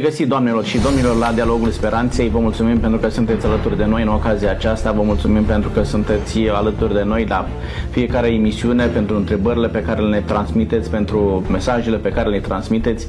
[0.00, 2.28] Bun regăsit, doamnelor și domnilor, la Dialogul Speranței.
[2.28, 4.92] Vă mulțumim pentru că sunteți alături de noi în ocazia aceasta.
[4.92, 7.48] Vă mulțumim pentru că sunteți alături de noi la
[7.90, 13.06] fiecare emisiune, pentru întrebările pe care le transmiteți, pentru mesajele pe care le transmiteți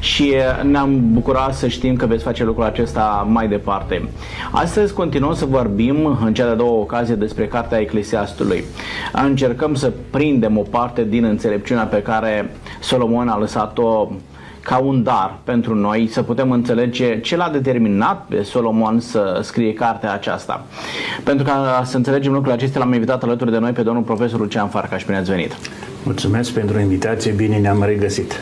[0.00, 4.08] și ne-am bucurat să știm că veți face lucrul acesta mai departe.
[4.50, 8.64] Astăzi continuăm să vorbim în cea de doua ocazie despre Cartea Eclesiastului.
[9.12, 12.50] Încercăm să prindem o parte din înțelepciunea pe care
[12.80, 14.10] Solomon a lăsat-o
[14.66, 19.72] ca un dar pentru noi să putem înțelege ce l-a determinat pe Solomon să scrie
[19.72, 20.64] cartea aceasta.
[21.24, 24.68] Pentru ca să înțelegem lucrurile acestea, l-am invitat alături de noi pe domnul profesor Lucian
[24.68, 25.04] Farcaș.
[25.04, 25.56] Bine ați venit!
[26.04, 28.40] Mulțumesc pentru invitație, bine ne-am regăsit!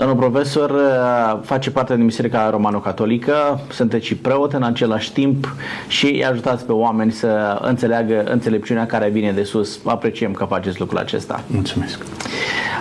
[0.00, 5.54] Domnul profesor uh, face parte din Biserica Romano-Catolică, sunteți și preot în același timp
[5.88, 9.80] și îi ajutați pe oameni să înțeleagă înțelepciunea care vine de sus.
[9.84, 11.44] Apreciem că faceți lucrul acesta.
[11.46, 12.04] Mulțumesc!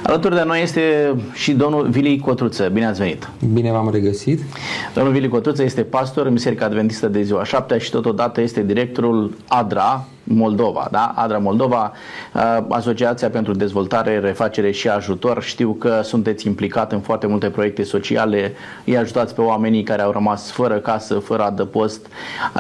[0.03, 2.69] Alături de noi este și domnul Vili Cotruță.
[2.73, 3.29] Bine ați venit!
[3.53, 4.39] Bine v-am regăsit!
[4.93, 9.33] Domnul Vili Cotruță este pastor în Biserica Adventistă de ziua 7 și totodată este directorul
[9.47, 11.13] ADRA, Moldova, da?
[11.15, 11.91] Adra Moldova,
[12.33, 15.43] uh, Asociația pentru Dezvoltare, Refacere și Ajutor.
[15.43, 18.53] Știu că sunteți implicat în foarte multe proiecte sociale,
[18.85, 22.07] îi ajutați pe oamenii care au rămas fără casă, fără adăpost,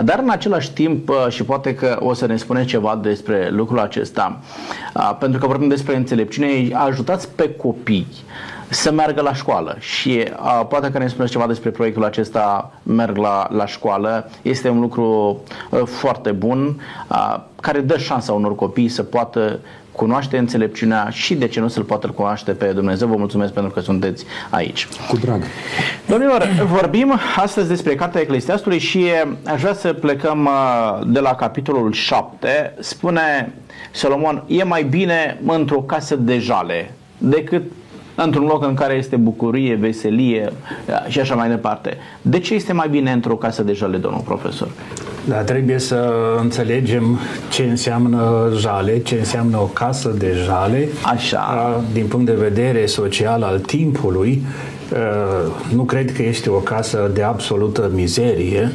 [0.03, 3.79] dar în același timp, uh, și poate că o să ne spuneți ceva despre lucrul
[3.79, 4.39] acesta,
[4.95, 8.07] uh, pentru că vorbim despre înțelepciune, ajutați pe copii
[8.69, 13.17] să meargă la școală și a, poate că ne spuneți ceva despre proiectul acesta Merg
[13.17, 14.29] la, la școală.
[14.41, 15.39] Este un lucru
[15.69, 19.59] a, foarte bun a, care dă șansa unor copii să poată
[19.91, 23.07] cunoaște înțelepciunea și de ce nu să-L poată cunoaște pe Dumnezeu.
[23.07, 24.87] Vă mulțumesc pentru că sunteți aici.
[25.09, 25.43] Cu drag.
[26.07, 29.05] Domnilor, vorbim astăzi despre Cartea Eclesiastului și
[29.45, 30.49] aș vrea să plecăm
[31.05, 32.73] de la capitolul 7.
[32.79, 33.53] Spune
[33.91, 37.63] Solomon, e mai bine într-o casă de jale decât
[38.23, 40.51] într-un loc în care este bucurie, veselie
[41.07, 41.97] și așa mai departe.
[42.21, 44.67] De ce este mai bine într-o casă de jale, domnul profesor?
[45.25, 47.19] Da, trebuie să înțelegem
[47.49, 50.87] ce înseamnă jale, ce înseamnă o casă de jale.
[51.03, 51.81] Așa.
[51.93, 54.41] Din punct de vedere social al timpului,
[55.73, 58.71] nu cred că este o casă de absolută mizerie,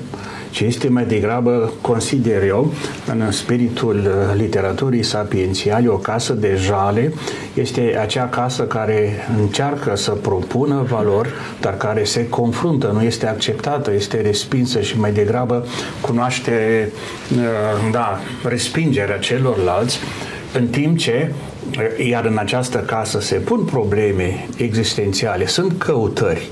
[0.54, 2.72] ci este mai degrabă, consider eu,
[3.06, 7.12] în spiritul uh, literaturii sapiențiale, o casă de jale,
[7.54, 11.28] este acea casă care încearcă să propună valori,
[11.60, 15.66] dar care se confruntă, nu este acceptată, este respinsă și mai degrabă
[16.00, 16.88] cunoaște
[17.32, 19.98] uh, da, respingerea celorlalți,
[20.58, 21.32] în timp ce
[21.70, 26.50] uh, iar în această casă se pun probleme existențiale, sunt căutări,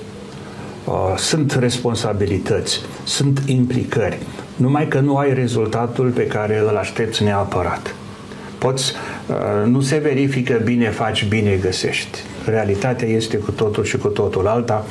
[0.93, 4.19] Uh, sunt responsabilități, sunt implicări,
[4.57, 7.95] numai că nu ai rezultatul pe care îl aștepți neapărat.
[8.59, 8.93] Poți,
[9.27, 12.19] uh, nu se verifică bine faci, bine găsești.
[12.47, 14.85] Realitatea este cu totul și cu totul alta.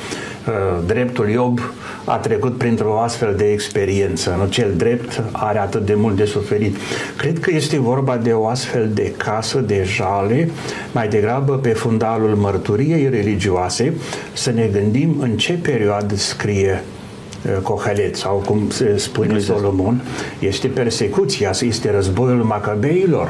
[0.46, 1.60] Uh, dreptul Iob
[2.04, 4.36] a trecut printr-o astfel de experiență.
[4.38, 6.76] Nu cel drept are atât de mult de suferit.
[7.16, 10.50] Cred că este vorba de o astfel de casă de jale,
[10.92, 13.92] mai degrabă pe fundalul mărturiei religioase,
[14.32, 16.82] să ne gândim în ce perioadă scrie
[17.46, 20.02] uh, Cohelet sau cum se spune Solomon,
[20.38, 23.28] este persecuția, este războiul macabeilor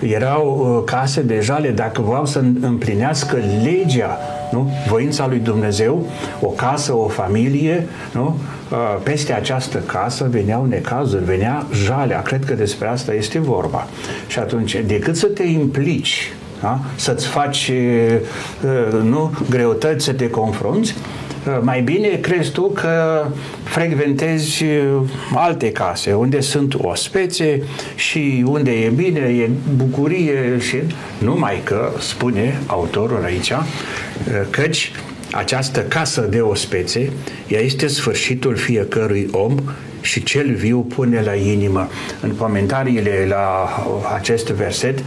[0.00, 4.18] erau uh, case de jale, dacă vreau să împlinească legea,
[4.52, 4.70] nu?
[4.88, 6.06] voința lui Dumnezeu,
[6.40, 8.38] o casă, o familie, nu?
[8.70, 12.22] Uh, peste această casă veneau necazuri, venea jalea.
[12.22, 13.86] Cred că despre asta este vorba.
[14.26, 16.78] Și atunci, decât să te implici, da?
[16.96, 17.72] să-ți faci
[18.64, 20.94] uh, nu, greutăți, să te confrunți,
[21.60, 23.26] mai bine crezi tu că
[23.64, 25.00] frecventezi uh,
[25.34, 27.62] alte case unde sunt ospețe
[27.94, 30.76] și unde e bine, e bucurie și
[31.18, 33.60] numai că, spune autorul aici, uh,
[34.50, 34.92] căci
[35.32, 37.12] această casă de ospețe,
[37.48, 39.54] ea este sfârșitul fiecărui om
[40.00, 41.88] și cel viu pune la inimă.
[42.20, 43.68] În comentariile la
[44.14, 45.04] acest verset uh,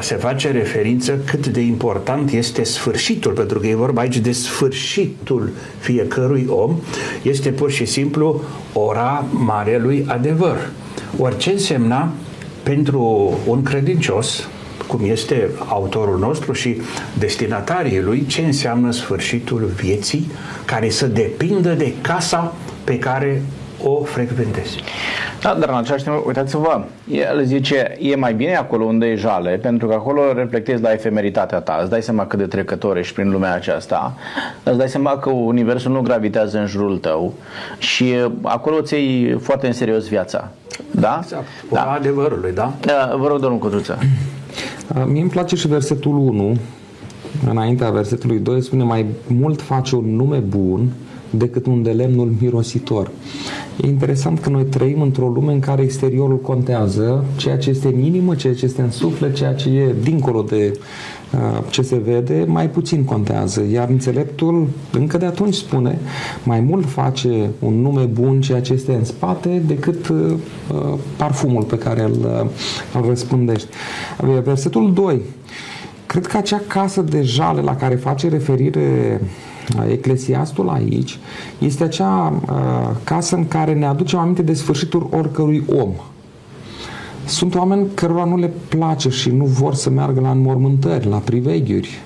[0.00, 5.52] se face referință cât de important este sfârșitul, pentru că e vorba aici de sfârșitul
[5.78, 6.76] fiecărui om,
[7.22, 8.42] este pur și simplu
[8.72, 10.70] ora marelui adevăr.
[11.18, 12.12] Orice însemna
[12.62, 14.48] pentru un credincios,
[14.86, 16.80] cum este autorul nostru și
[17.18, 20.30] destinatarii lui, ce înseamnă sfârșitul vieții
[20.64, 22.54] care să depindă de casa
[22.84, 23.42] pe care
[23.84, 24.82] o frecventezi.
[25.42, 29.50] Da, dar în același timp, uitați-vă, el zice, e mai bine acolo unde e jale,
[29.62, 33.30] pentru că acolo reflectezi la efemeritatea ta, îți dai seama cât de trecător ești prin
[33.30, 34.14] lumea aceasta,
[34.62, 37.34] îți dai seama că universul nu gravitează în jurul tău
[37.78, 40.50] și acolo îți iei foarte în serios viața.
[40.90, 41.20] Da?
[41.22, 41.46] Exact.
[41.72, 41.82] Da.
[41.82, 42.72] adevărului, da?
[42.80, 43.14] da?
[43.18, 43.98] Vă rog, domnul Codruță.
[45.06, 46.56] Mie îmi place și versetul 1,
[47.50, 50.88] înaintea versetului 2, spune mai mult face un nume bun
[51.30, 53.10] decât un de lemnul mirositor.
[53.82, 57.98] E interesant că noi trăim într-o lume în care exteriorul contează, ceea ce este în
[57.98, 60.78] inimă, ceea ce este în suflet, ceea ce e dincolo de
[61.32, 63.64] uh, ce se vede, mai puțin contează.
[63.72, 65.98] Iar înțeleptul încă de atunci spune,
[66.44, 70.34] mai mult face un nume bun ceea ce este în spate decât uh,
[71.16, 72.50] parfumul pe care îl,
[72.94, 73.68] îl răspândești.
[74.42, 75.20] Versetul 2.
[76.06, 79.20] Cred că acea casă de jale la care face referire
[79.90, 81.18] Eclesiastul aici
[81.58, 82.56] este acea uh,
[83.04, 85.90] casă în care ne aducem aminte de sfârșitul oricărui om.
[87.24, 92.00] Sunt oameni cărora nu le place și nu vor să meargă la înmormântări, la priveghiuri.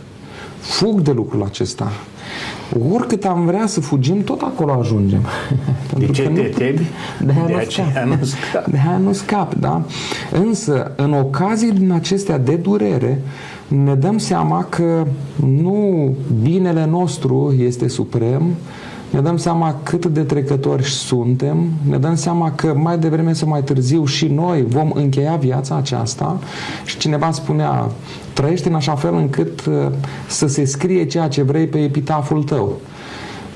[0.58, 1.93] Fug de lucrul acesta.
[2.93, 5.20] Oricât am vrea să fugim, tot acolo ajungem.
[5.99, 6.88] de ce te temi?
[7.25, 8.05] De aia nu scap.
[8.06, 8.67] Nu scap.
[8.67, 9.82] De aia nu scap, da?
[10.32, 13.20] Însă, în ocazii din acestea de durere,
[13.69, 15.06] ne dăm seama că
[15.46, 18.43] nu binele nostru este suprem,
[19.11, 23.62] ne dăm seama cât de trecători suntem, ne dăm seama că mai devreme sau mai
[23.62, 26.38] târziu și noi vom încheia viața aceasta
[26.84, 27.90] și cineva spunea,
[28.32, 29.75] trăiește în așa fel încât uh,
[30.28, 32.72] să se scrie ceea ce vrei pe epitaful tău.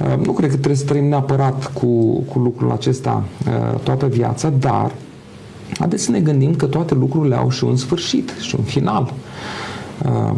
[0.01, 4.53] Uh, nu cred că trebuie să trăim neapărat cu, cu lucrul acesta uh, toată viața,
[4.59, 4.93] dar
[5.79, 9.13] haideți să ne gândim că toate lucrurile au și un sfârșit și un final.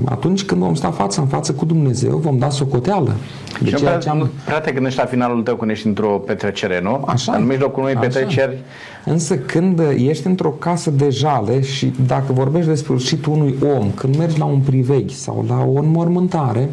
[0.05, 3.15] Atunci când vom sta față în față cu Dumnezeu, vom da socoteală.
[3.61, 4.31] De și ceea ce am...
[4.45, 7.05] prea te gândești la finalul tău când ești într-o petrecere, nu?
[7.07, 7.33] Așa.
[7.33, 8.59] În mijlocul unei petreceri.
[9.05, 14.17] Însă când ești într-o casă de jale și dacă vorbești despre sfârșitul unui om, când
[14.17, 16.71] mergi la un priveghi sau la o înmormântare,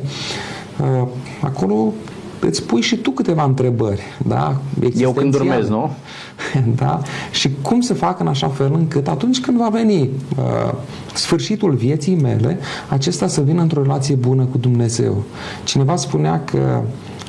[1.42, 1.94] acolo
[2.40, 4.02] îți pui și tu câteva întrebări.
[4.28, 4.62] Da?
[4.98, 5.92] Eu când urmez, nu?
[6.82, 7.02] da?
[7.32, 10.74] Și cum să fac în așa fel încât atunci când va veni uh,
[11.14, 15.24] sfârșitul vieții mele, acesta să vină într-o relație bună cu Dumnezeu.
[15.64, 16.82] Cineva spunea că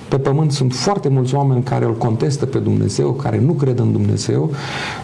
[0.09, 3.93] pe pământ sunt foarte mulți oameni care îl contestă pe Dumnezeu, care nu cred în
[3.93, 4.51] Dumnezeu,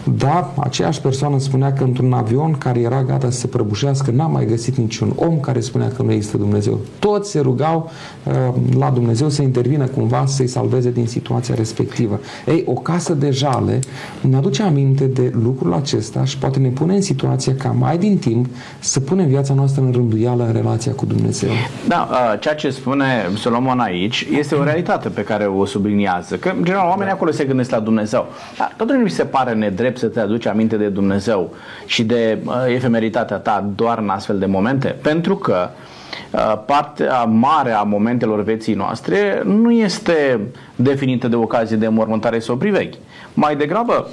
[0.03, 4.45] dar aceeași persoană spunea că într-un avion care era gata să se prăbușească, n-a mai
[4.45, 6.79] găsit niciun om care spunea că nu există Dumnezeu.
[6.99, 7.89] Toți se rugau
[8.23, 8.33] uh,
[8.77, 12.19] la Dumnezeu să intervină cumva să-i salveze din situația respectivă.
[12.47, 13.79] Ei, o casă de jale
[14.21, 18.17] ne aduce aminte de lucrul acesta și poate ne pune în situația ca mai din
[18.17, 18.45] timp
[18.79, 21.49] să punem viața noastră în rânduială în relația cu Dumnezeu.
[21.87, 23.05] Da, uh, ceea ce spune
[23.37, 26.35] Solomon aici este o realitate dreptate pe care o subliniază.
[26.35, 27.13] Că, în general, oamenii da.
[27.13, 28.27] acolo se gândesc la Dumnezeu.
[28.57, 31.53] Dar totuși nu mi se pare nedrept să te aduci aminte de Dumnezeu
[31.85, 34.87] și de uh, efemeritatea ta doar în astfel de momente.
[34.87, 35.69] Pentru că
[36.31, 40.39] uh, partea mare a momentelor vieții noastre nu este
[40.75, 42.97] definită de ocazie de mormântare sau priveghi.
[43.33, 44.07] Mai degrabă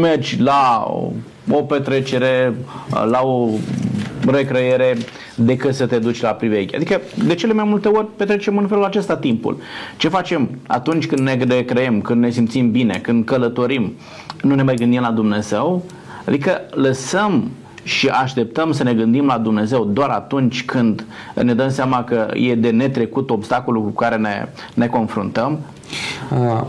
[0.00, 0.86] mergi la
[1.50, 2.54] o petrecere,
[2.90, 3.48] uh, la o
[4.30, 4.96] recreere
[5.34, 6.74] decât să te duci la priveghi.
[6.74, 9.56] Adică de cele mai multe ori petrecem în felul acesta timpul.
[9.96, 13.92] Ce facem atunci când ne recreem, când ne simțim bine, când călătorim,
[14.42, 15.82] nu ne mai gândim la Dumnezeu?
[16.26, 17.50] Adică lăsăm
[17.82, 22.54] și așteptăm să ne gândim la Dumnezeu doar atunci când ne dăm seama că e
[22.54, 25.58] de netrecut obstacolul cu care ne, ne confruntăm?
[26.32, 26.62] Uh,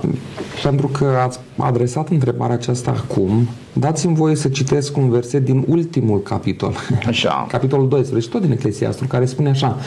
[0.63, 6.21] pentru că ați adresat întrebarea aceasta acum, dați-mi voie să citesc un verset din ultimul
[6.21, 6.75] capitol.
[7.07, 7.45] Așa.
[7.49, 9.77] Capitolul 12, tot din Eclesiastul, care spune așa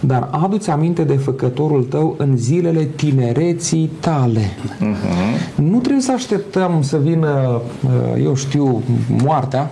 [0.00, 4.50] Dar adu-ți aminte de făcătorul tău în zilele tinereții tale.
[4.50, 5.54] Uh-huh.
[5.54, 8.82] Nu trebuie să așteptăm să vină, uh, eu știu,
[9.22, 9.70] moartea,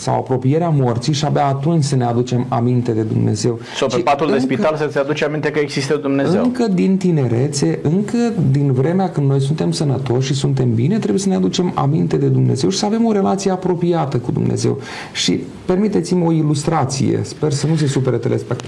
[0.00, 3.58] sau apropierea morții și abia atunci să ne aducem aminte de Dumnezeu.
[3.76, 6.42] Sau pe patul de spital să-ți aduce aminte că există Dumnezeu.
[6.42, 8.18] Încă din tinerețe, încă
[8.50, 12.26] din vremea când noi suntem sănătoși și suntem bine, trebuie să ne aducem aminte de
[12.26, 14.80] Dumnezeu și să avem o relație apropiată cu Dumnezeu.
[15.12, 18.20] Și permiteți-mi o ilustrație, sper să nu se supere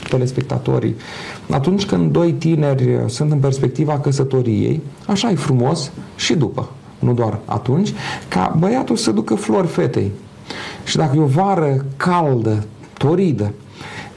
[0.08, 0.96] telespectatorii.
[1.50, 6.68] Atunci când doi tineri sunt în perspectiva căsătoriei, așa e frumos și după
[6.98, 7.92] nu doar atunci,
[8.28, 10.10] ca băiatul să ducă flori fetei.
[10.88, 12.64] Și dacă e o vară caldă,
[12.98, 13.52] toridă,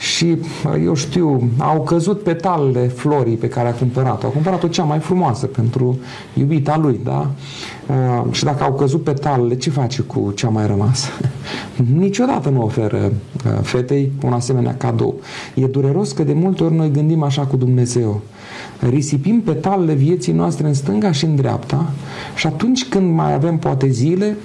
[0.01, 0.37] și,
[0.83, 4.27] eu știu, au căzut petalele florii pe care a cumpărat-o.
[4.27, 5.99] A cumpărat-o cea mai frumoasă pentru
[6.33, 7.27] iubita lui, da?
[7.87, 11.07] Uh, și dacă au căzut petalele, ce face cu cea mai rămasă?
[11.97, 15.15] Niciodată nu oferă uh, fetei un asemenea cadou.
[15.55, 18.21] E dureros că de multe ori noi gândim așa cu Dumnezeu.
[18.89, 21.91] Risipim petalele vieții noastre în stânga și în dreapta
[22.35, 24.37] și atunci când mai avem poate zile,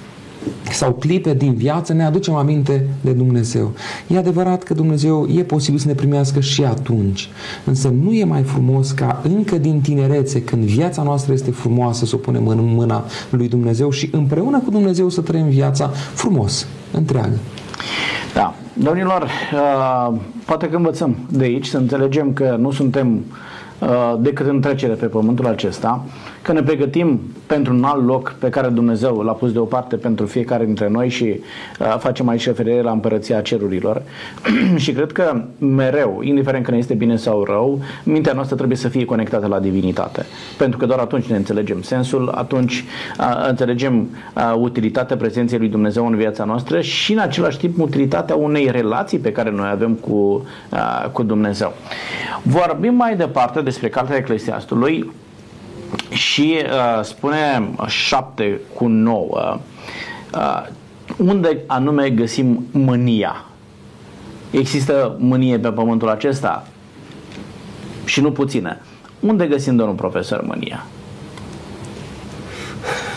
[0.71, 3.71] sau clipe din viață ne aducem aminte de Dumnezeu.
[4.07, 7.29] E adevărat că Dumnezeu e posibil să ne primească și atunci,
[7.65, 12.15] însă nu e mai frumos ca încă din tinerețe, când viața noastră este frumoasă, să
[12.15, 17.37] o punem în mâna lui Dumnezeu și împreună cu Dumnezeu să trăim viața frumos, întreagă.
[18.33, 18.53] Da.
[18.73, 23.25] Domnilor, uh, poate că învățăm de aici să înțelegem că nu suntem
[23.79, 26.05] uh, decât în trecere pe pământul acesta,
[26.41, 30.65] că ne pregătim pentru un alt loc pe care Dumnezeu l-a pus deoparte pentru fiecare
[30.65, 31.39] dintre noi și
[31.79, 34.01] uh, facem aici referire la împărăția cerurilor.
[34.75, 38.87] și cred că mereu, indiferent că ne este bine sau rău, mintea noastră trebuie să
[38.87, 40.25] fie conectată la divinitate.
[40.57, 42.83] Pentru că doar atunci ne înțelegem sensul, atunci
[43.19, 48.35] uh, înțelegem uh, utilitatea prezenței lui Dumnezeu în viața noastră și în același timp utilitatea
[48.35, 51.73] unei relații pe care noi avem cu, uh, cu Dumnezeu.
[52.43, 55.11] Vorbim mai departe despre Cartea Eclesiastului
[56.09, 59.59] și uh, spune 7 cu 9
[60.33, 60.67] uh,
[61.17, 63.45] unde anume găsim mânia.
[64.51, 66.67] Există mânie pe pământul acesta?
[68.05, 68.81] Și nu puține.
[69.19, 70.85] Unde găsim, domnul profesor, mânia?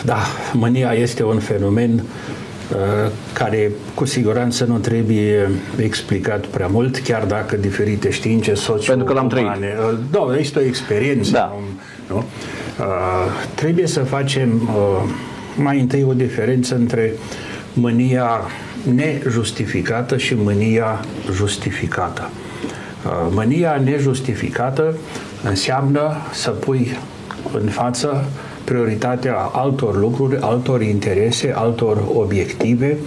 [0.03, 0.17] Da,
[0.53, 7.55] mânia este un fenomen uh, care cu siguranță nu trebuie explicat prea mult, chiar dacă
[7.55, 9.47] diferite științe socio Pentru că l-am trăit.
[9.47, 11.31] Uh, da, este o experiență.
[11.31, 11.55] Da.
[12.07, 12.23] Nu?
[12.79, 12.85] Uh,
[13.55, 15.09] trebuie să facem uh,
[15.55, 17.13] mai întâi o diferență între
[17.73, 18.41] mânia
[18.95, 22.29] nejustificată și mânia justificată.
[23.05, 24.95] Uh, mânia nejustificată
[25.43, 26.97] înseamnă să pui
[27.61, 28.25] în față
[28.63, 32.97] prioritatea altor lucruri, altor interese, altor obiective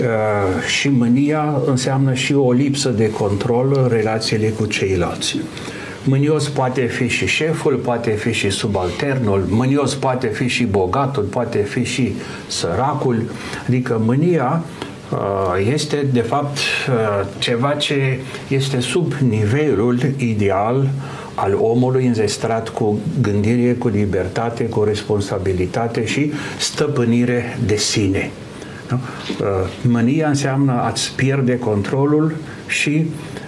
[0.00, 5.36] uh, și mânia înseamnă și o lipsă de control în relațiile cu ceilalți.
[6.08, 11.58] Mânios poate fi și șeful, poate fi și subalternul, mânios poate fi și bogatul, poate
[11.58, 12.14] fi și
[12.46, 13.22] săracul.
[13.66, 14.62] Adică mânia
[15.12, 15.18] uh,
[15.72, 20.88] este de fapt uh, ceva ce este sub nivelul ideal
[21.34, 28.30] al omului înzestrat cu gândire, cu libertate, cu responsabilitate și stăpânire de sine.
[28.90, 28.96] Uh,
[29.82, 32.34] mânia înseamnă a-ți pierde controlul
[32.66, 33.06] și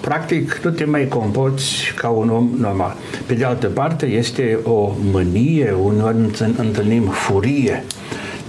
[0.00, 2.96] practic nu te mai compoți ca un om normal.
[3.26, 6.16] Pe de altă parte, este o mânie, uneori
[6.56, 7.84] întâlnim furie.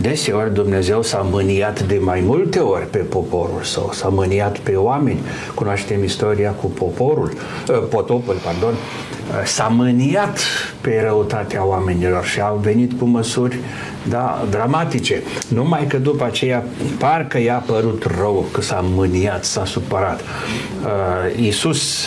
[0.01, 5.19] Deseori Dumnezeu s-a mâniat de mai multe ori pe poporul său, s-a mâniat pe oameni.
[5.55, 7.31] Cunoaștem istoria cu poporul,
[7.69, 10.39] uh, potopul, pardon, uh, s-a mâniat
[10.81, 13.59] pe răutatea oamenilor și au venit cu măsuri
[14.09, 15.23] da, dramatice.
[15.47, 16.63] Numai că după aceea
[16.97, 20.19] parcă i-a părut rău că s-a mâniat, s-a supărat.
[20.21, 22.03] Uh, Iisus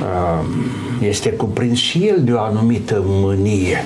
[0.00, 0.46] uh,
[1.00, 3.84] este cuprins și el de o anumită mânie.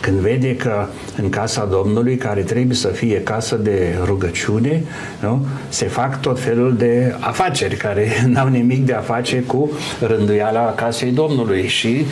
[0.00, 0.86] Când vede că
[1.16, 4.84] în casa Domnului, care trebuie să fie casă de rugăciune,
[5.20, 5.46] nu?
[5.68, 11.10] se fac tot felul de afaceri care n-au nimic de a face cu rânduiala casei
[11.10, 12.04] Domnului și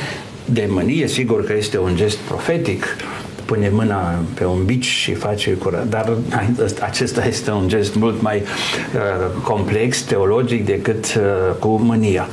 [0.44, 2.96] de mânie, sigur că este un gest profetic,
[3.44, 5.88] pune mâna pe un bici și face curat.
[5.88, 6.12] Dar
[6.80, 12.28] acesta este un gest mult mai uh, complex, teologic, decât uh, cu mânia.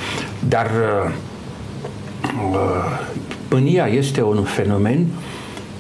[0.48, 1.12] Dar uh,
[2.52, 3.10] uh,
[3.50, 5.08] mânia este un fenomen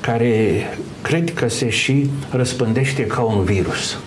[0.05, 0.63] care
[1.01, 3.97] cred că se și răspândește ca un virus.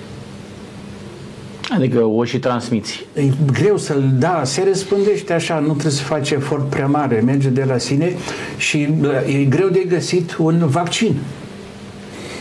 [1.75, 3.07] Adică o și transmiți.
[3.15, 3.23] E
[3.53, 7.65] greu să-l, da, se răspândește așa, nu trebuie să faci efort prea mare, merge de
[7.65, 8.17] la sine
[8.57, 8.89] și
[9.27, 11.15] e greu de găsit un vaccin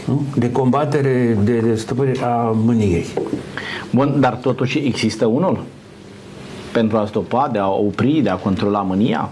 [0.06, 0.24] nu?
[0.36, 2.36] de combatere, de, de stăpânire a
[2.66, 3.06] mâniei.
[3.94, 5.64] Bun, dar totuși există unul
[6.72, 9.30] pentru a stopa, de a opri, de a controla mânia?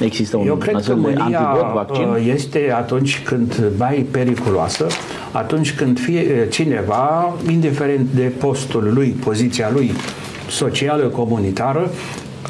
[0.00, 2.08] Există un Eu cred că mânia antidot, vaccin?
[2.08, 4.86] Uh, este atunci când mai periculoasă,
[5.32, 9.92] atunci când fie uh, cineva, indiferent de postul lui, poziția lui
[10.48, 11.90] socială, comunitară,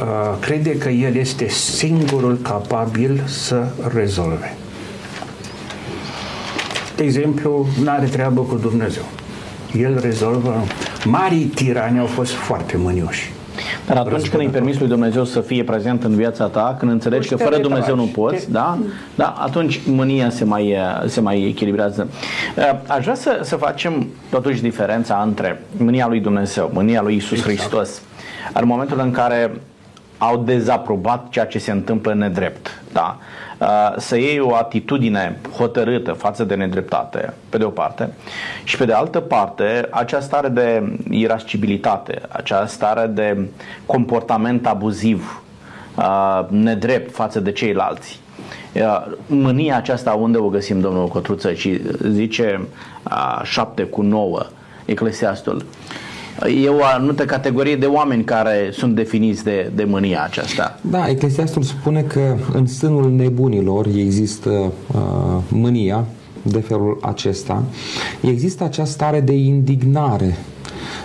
[0.01, 0.07] uh,
[0.41, 4.57] crede că el este singurul capabil să rezolve.
[6.97, 9.05] De exemplu, nu are treabă cu Dumnezeu.
[9.77, 10.55] El rezolvă.
[11.05, 13.33] Marii tirani au fost foarte mânioși
[13.95, 17.29] dar atunci când îi permis lui Dumnezeu să fie prezent în viața ta, când înțelegi
[17.29, 18.79] că fără Dumnezeu nu poți, da?
[19.15, 22.09] Da, atunci mânia se mai, se mai echilibrează.
[22.57, 27.39] Uh, aș vrea să, să facem totuși diferența între mânia lui Dumnezeu, mânia lui Isus
[27.39, 27.49] exact.
[27.51, 28.03] Hristos,
[28.55, 29.51] în momentul în care
[30.19, 32.80] au dezaprobat ceea ce se întâmplă nedrept.
[32.93, 33.19] Da?
[33.59, 38.13] Uh, să iei o atitudine hotărâtă față de nedreptate, pe de o parte,
[38.65, 43.49] și pe de altă parte, acea stare de irascibilitate, acea stare de
[43.87, 45.43] comportament abuziv,
[45.97, 48.21] uh, nedrept față de ceilalți.
[48.73, 51.53] Uh, mânia aceasta unde o găsim, domnul Cotruță?
[51.53, 52.69] Și zice
[53.43, 54.47] 7 cu 9
[54.85, 55.65] Eclesiastul
[56.47, 60.79] e o anumită categorie de oameni care sunt definiți de, de mânia aceasta.
[60.81, 66.05] Da, Eclesiastul spune că în sânul nebunilor există uh, mânia
[66.43, 67.63] de felul acesta.
[68.21, 70.37] Există această stare de indignare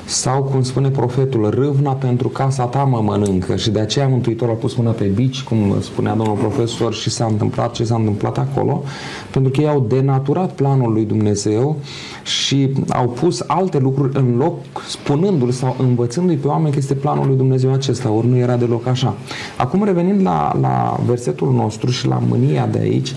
[0.06, 4.58] sau, cum spune profetul, râvna pentru casa ta mă mănâncă și de aceea Mântuitorul a
[4.58, 8.84] pus mâna pe bici, cum spunea domnul profesor și s-a întâmplat ce s-a întâmplat acolo,
[9.32, 11.76] pentru că ei au denaturat planul lui Dumnezeu
[12.24, 14.56] și au pus alte lucruri în loc,
[14.88, 18.88] spunându-l sau învățându-i pe oameni că este planul lui Dumnezeu acesta, ori nu era deloc
[18.88, 19.14] așa.
[19.58, 23.14] Acum revenind la, la versetul nostru și la mânia de aici,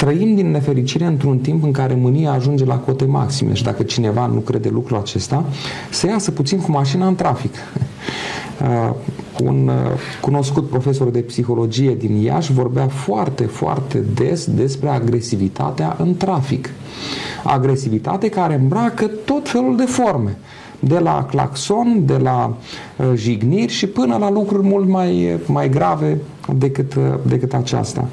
[0.00, 4.26] trăim din nefericire într-un timp în care mânia ajunge la cote maxime și dacă cineva
[4.26, 5.44] nu crede lucrul acesta,
[5.90, 7.54] să iasă puțin cu mașina în trafic.
[8.60, 8.94] Uh,
[9.42, 9.74] un uh,
[10.20, 16.70] cunoscut profesor de psihologie din Iași vorbea foarte, foarte des despre agresivitatea în trafic.
[17.44, 20.36] Agresivitate care îmbracă tot felul de forme
[20.78, 22.56] de la claxon, de la
[22.96, 26.18] uh, jigniri și până la lucruri mult mai, mai grave
[26.54, 28.08] decât, uh, decât aceasta.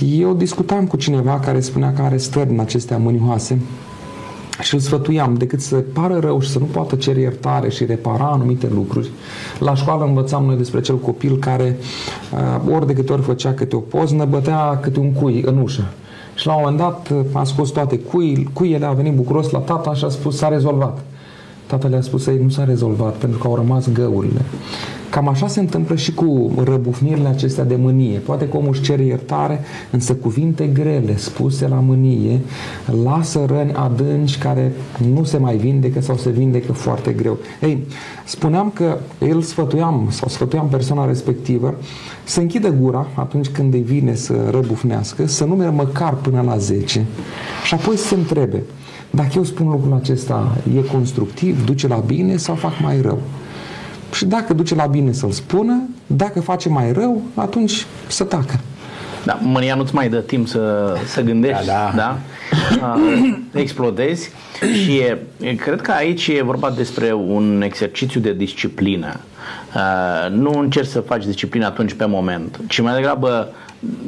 [0.00, 3.60] Uh, eu discutam cu cineva care spunea că are stări în acestea mânioase
[4.62, 8.24] și îl sfătuiam, decât să pară rău și să nu poată cere iertare și repara
[8.24, 9.10] anumite lucruri.
[9.58, 11.76] La școală învățam noi despre cel copil care
[12.74, 15.84] ori de câte ori făcea câte o poznă, bătea câte un cui în ușă.
[16.34, 19.94] Și la un moment dat a scos toate cui, cuiele, a venit bucuros la tata
[19.94, 21.04] și a spus s-a rezolvat.
[21.66, 24.40] Tatăl le-a spus ei nu s-a rezolvat pentru că au rămas găurile.
[25.10, 28.18] Cam așa se întâmplă și cu răbufnirile acestea de mânie.
[28.18, 32.40] Poate că omul își cere iertare, însă cuvinte grele spuse la mânie
[33.04, 34.72] lasă răni adânci care
[35.14, 37.38] nu se mai vindecă sau se vindecă foarte greu.
[37.60, 37.86] Ei,
[38.24, 41.74] spuneam că îl sfătuiam sau sfătuiam persoana respectivă
[42.24, 47.06] să închidă gura atunci când îi vine să răbufnească, să numere măcar până la 10
[47.64, 48.62] și apoi să se întrebe
[49.10, 53.18] dacă eu spun lucrul acesta e constructiv, duce la bine sau fac mai rău.
[54.12, 58.60] Și dacă duce la bine să-l spună, dacă face mai rău, atunci să tacă.
[59.24, 61.92] Da, mânia nu-ți mai dă timp să, să gândești, da?
[61.96, 62.18] da?
[62.80, 62.96] da?
[63.60, 64.30] explodezi
[64.72, 69.20] și e, cred că aici e vorba despre un exercițiu de disciplină.
[70.30, 73.52] nu încerci să faci disciplină atunci pe moment, ci mai degrabă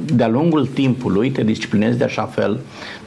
[0.04, 2.52] de-a lungul timpului te disciplinezi de așa fel,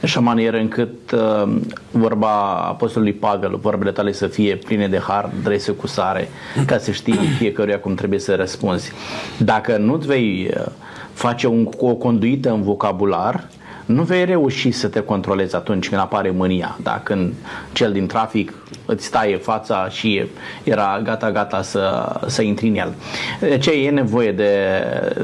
[0.02, 1.56] așa manieră încât uh,
[1.90, 6.28] vorba Apostolului Pavel, vorbele tale să fie pline de har, drese cu sare,
[6.66, 8.92] ca să știi fiecăruia cum trebuie să răspunzi.
[9.38, 10.66] Dacă nu-ți vei uh,
[11.12, 13.48] face un, o conduită în vocabular,
[13.86, 16.78] nu vei reuși să te controlezi atunci când apare mânia.
[16.82, 17.00] Da?
[17.02, 17.32] Când
[17.72, 18.52] cel din trafic
[18.86, 20.24] îți taie fața și
[20.64, 22.94] era gata-gata să, să intri în el.
[23.40, 24.52] De ce e nevoie de,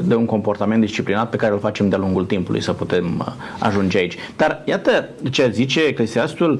[0.03, 3.97] de un comportament disciplinat pe care îl facem de-a lungul timpului să putem uh, ajunge
[3.97, 4.17] aici.
[4.35, 6.59] Dar iată ce zice Eclesiastul,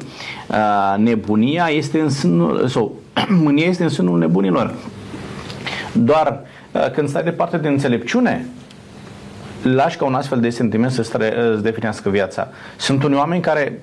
[0.49, 2.95] uh, nebunia este în sânul, sau
[3.43, 4.73] mânia este în sânul nebunilor.
[5.93, 8.45] Doar uh, când stai departe de înțelepciune,
[9.63, 11.01] lași ca un astfel de sentiment să
[11.53, 12.47] îți definească viața.
[12.77, 13.81] Sunt unii oameni care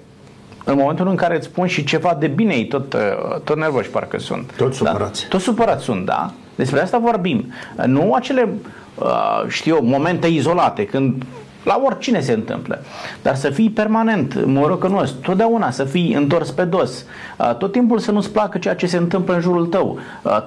[0.64, 3.88] în momentul în care îți spun și ceva de bine, ei tot, uh, tot nervoși
[3.88, 4.52] parcă sunt.
[4.56, 5.22] Tot supărați.
[5.22, 5.28] Da?
[5.28, 6.32] Tot supărați sunt, da?
[6.54, 7.52] Despre asta vorbim.
[7.86, 8.48] Nu acele,
[8.94, 11.24] uh, știu eu, momente izolate, când
[11.62, 12.82] la oricine se întâmplă.
[13.22, 17.04] Dar să fii permanent, morocănos, totdeauna să fii întors pe dos,
[17.38, 19.98] uh, tot timpul să nu-ți placă ceea ce se întâmplă în jurul tău,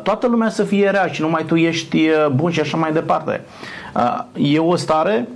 [0.03, 3.41] toată lumea să fie rea și numai tu ești bun și așa mai departe.
[4.37, 5.27] E o stare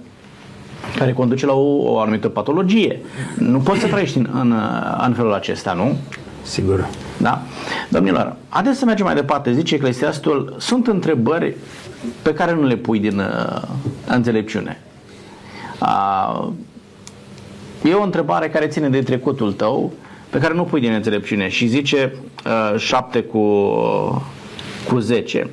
[0.98, 3.02] care conduce la o, o anumită patologie.
[3.38, 4.54] Nu poți să trăiești în, în,
[5.06, 5.98] în felul acesta, nu?
[6.42, 6.88] Sigur.
[7.18, 7.42] Da?
[7.90, 9.54] Domnilor, haideți să mergem mai departe.
[9.54, 11.56] Zice Eclesiastul, sunt întrebări
[12.22, 13.62] pe care nu le pui din uh,
[14.08, 14.82] înțelepciune.
[15.82, 16.48] Uh,
[17.84, 19.92] e o întrebare care ține de trecutul tău,
[20.30, 22.14] pe care nu pui din înțelepciune și zice
[22.74, 23.40] uh, 7 cu,
[24.88, 25.50] cu 10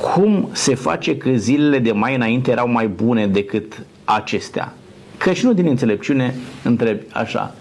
[0.00, 4.72] cum se face că zilele de mai înainte erau mai bune decât acestea?
[5.16, 7.54] Căci nu din înțelepciune întrebi așa.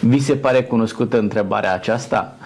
[0.00, 2.36] Vi se pare cunoscută întrebarea aceasta?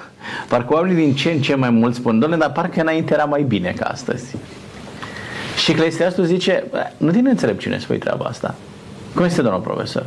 [0.48, 3.42] Parcă oamenii din ce în ce mai mult spun, doamne, dar parcă înainte era mai
[3.42, 4.36] bine ca astăzi.
[5.68, 6.64] Și Eclesiastul zice,
[6.96, 8.54] nu din înțelepciune spui treaba asta.
[9.14, 10.06] Cum este, domnul profesor?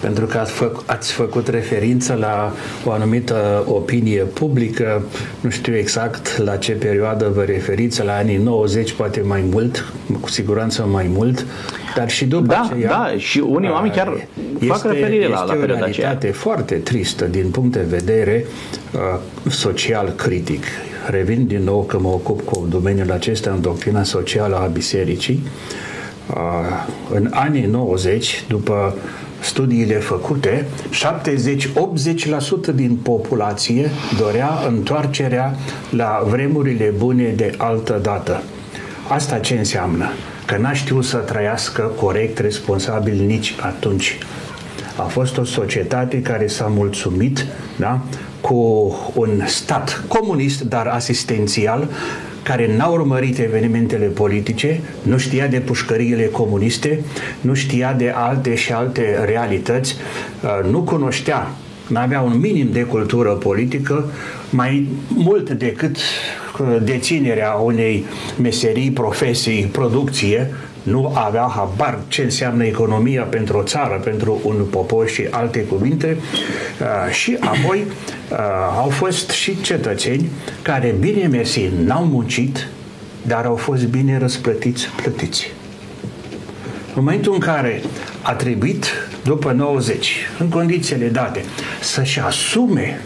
[0.00, 2.52] pentru că ați, fă, ați făcut referință la
[2.84, 5.02] o anumită opinie publică,
[5.40, 10.28] nu știu exact la ce perioadă vă referiți, la anii 90, poate mai mult, cu
[10.28, 11.46] siguranță mai mult,
[11.94, 12.88] dar și după da, aceea...
[12.88, 16.12] Da, și unii oameni chiar este, fac referire la, la perioada aceea.
[16.12, 18.44] Este o foarte tristă din punct de vedere
[18.94, 19.20] uh,
[19.50, 20.64] social critic.
[21.10, 25.42] Revin din nou că mă ocup cu domeniul acesta în doctrina socială a bisericii.
[26.30, 26.36] Uh,
[27.14, 28.94] în anii 90, după
[29.40, 30.66] studiile făcute,
[32.70, 35.54] 70-80% din populație dorea întoarcerea
[35.90, 38.42] la vremurile bune de altă dată.
[39.08, 40.08] Asta ce înseamnă?
[40.46, 44.18] Că n-a știut să trăiască corect, responsabil nici atunci.
[44.96, 48.00] A fost o societate care s-a mulțumit da,
[48.48, 51.88] cu un stat comunist, dar asistențial,
[52.42, 57.00] care n-a urmărit evenimentele politice, nu știa de pușcăriile comuniste,
[57.40, 59.96] nu știa de alte și alte realități,
[60.42, 61.50] uh, nu cunoștea,
[61.88, 64.10] nu avea un minim de cultură politică,
[64.50, 68.04] mai mult decât uh, deținerea unei
[68.40, 70.50] meserii, profesii, producție,
[70.84, 76.16] nu avea habar ce înseamnă economia pentru o țară, pentru un popor și alte cuvinte
[76.16, 77.84] uh, și apoi
[78.30, 78.38] uh,
[78.78, 80.30] au fost și cetățeni
[80.62, 82.68] care, bine mersi, n-au muncit,
[83.22, 85.52] dar au fost bine răsplătiți, plătiți.
[86.86, 87.82] În momentul în care
[88.22, 88.84] a trebuit,
[89.24, 91.44] după 90, în condițiile date,
[91.80, 93.00] să-și asume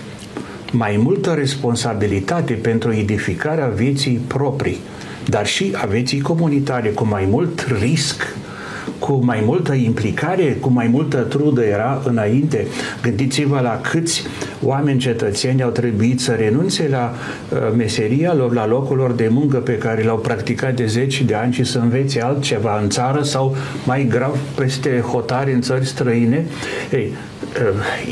[0.73, 4.79] mai multă responsabilitate pentru edificarea vieții proprii,
[5.29, 8.37] dar și a vieții comunitare cu mai mult risc
[8.99, 12.67] cu mai multă implicare, cu mai multă trudă era înainte.
[13.03, 14.23] Gândiți-vă la câți
[14.63, 17.15] oameni cetățeni au trebuit să renunțe la
[17.53, 21.35] uh, meseria lor, la locul lor de muncă pe care l-au practicat de zeci de
[21.35, 26.47] ani și să învețe altceva în țară sau mai grav peste hotare în țări străine.
[26.93, 27.38] Ei, uh,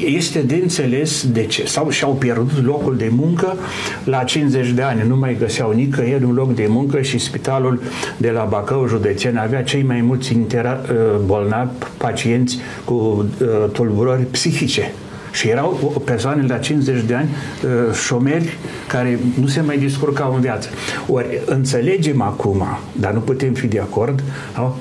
[0.06, 1.66] este de înțeles de ce.
[1.66, 3.56] Sau și-au pierdut locul de muncă
[4.04, 5.08] la 50 de ani.
[5.08, 7.82] Nu mai găseau nicăieri un loc de muncă și spitalul
[8.16, 14.22] de la Bacău județen avea cei mai mulți intera- Uh, bolnavi, pacienți cu uh, tulburări
[14.22, 14.92] psihice.
[15.32, 18.56] Și erau persoane la 50 de ani uh, șomeri
[18.88, 20.68] care nu se mai descurcau în viață.
[21.08, 22.62] Ori înțelegem acum,
[22.92, 24.22] dar nu putem fi de acord,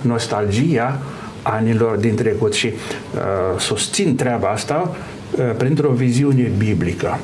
[0.02, 1.00] nostalgia
[1.48, 4.96] anilor din trecut și uh, susțin treaba asta
[5.38, 7.20] uh, printr-o viziune biblică.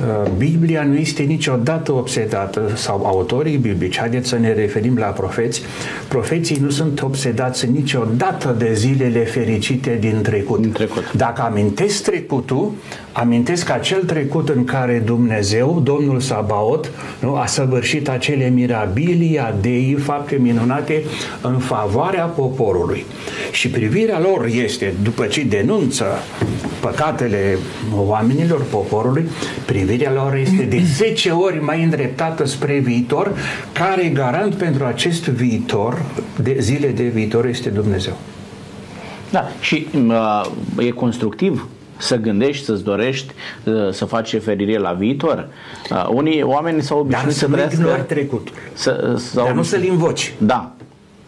[0.00, 5.62] Uh, Biblia nu este niciodată obsedată, sau autorii biblici, haideți să ne referim la profeți,
[6.08, 10.60] profeții nu sunt obsedați niciodată de zilele fericite din trecut.
[10.60, 11.12] Din trecut.
[11.12, 12.72] Dacă amintesc trecutul,
[13.16, 20.36] amintesc acel trecut în care Dumnezeu, Domnul Sabaot, nu, a săvârșit acele mirabilii, adei, fapte
[20.36, 21.02] minunate
[21.40, 23.04] în favoarea poporului.
[23.52, 26.04] Și privirea lor este, după ce denunță
[26.80, 27.58] păcatele
[27.94, 29.28] oamenilor, poporului,
[29.66, 33.32] privirea lor este de 10 ori mai îndreptată spre viitor,
[33.72, 36.02] care garant pentru acest viitor,
[36.42, 38.16] de zile de viitor, este Dumnezeu.
[39.30, 43.32] Da, și uh, e constructiv să gândești, să-ți dorești,
[43.64, 45.48] uh, să faci referire la viitor.
[45.90, 47.80] Uh, unii oameni s-au obișnuit Dar să, să nu trăiască...
[47.80, 48.54] ignori trecutul.
[48.72, 50.70] Să, să Dar nu să-l invoci, Da,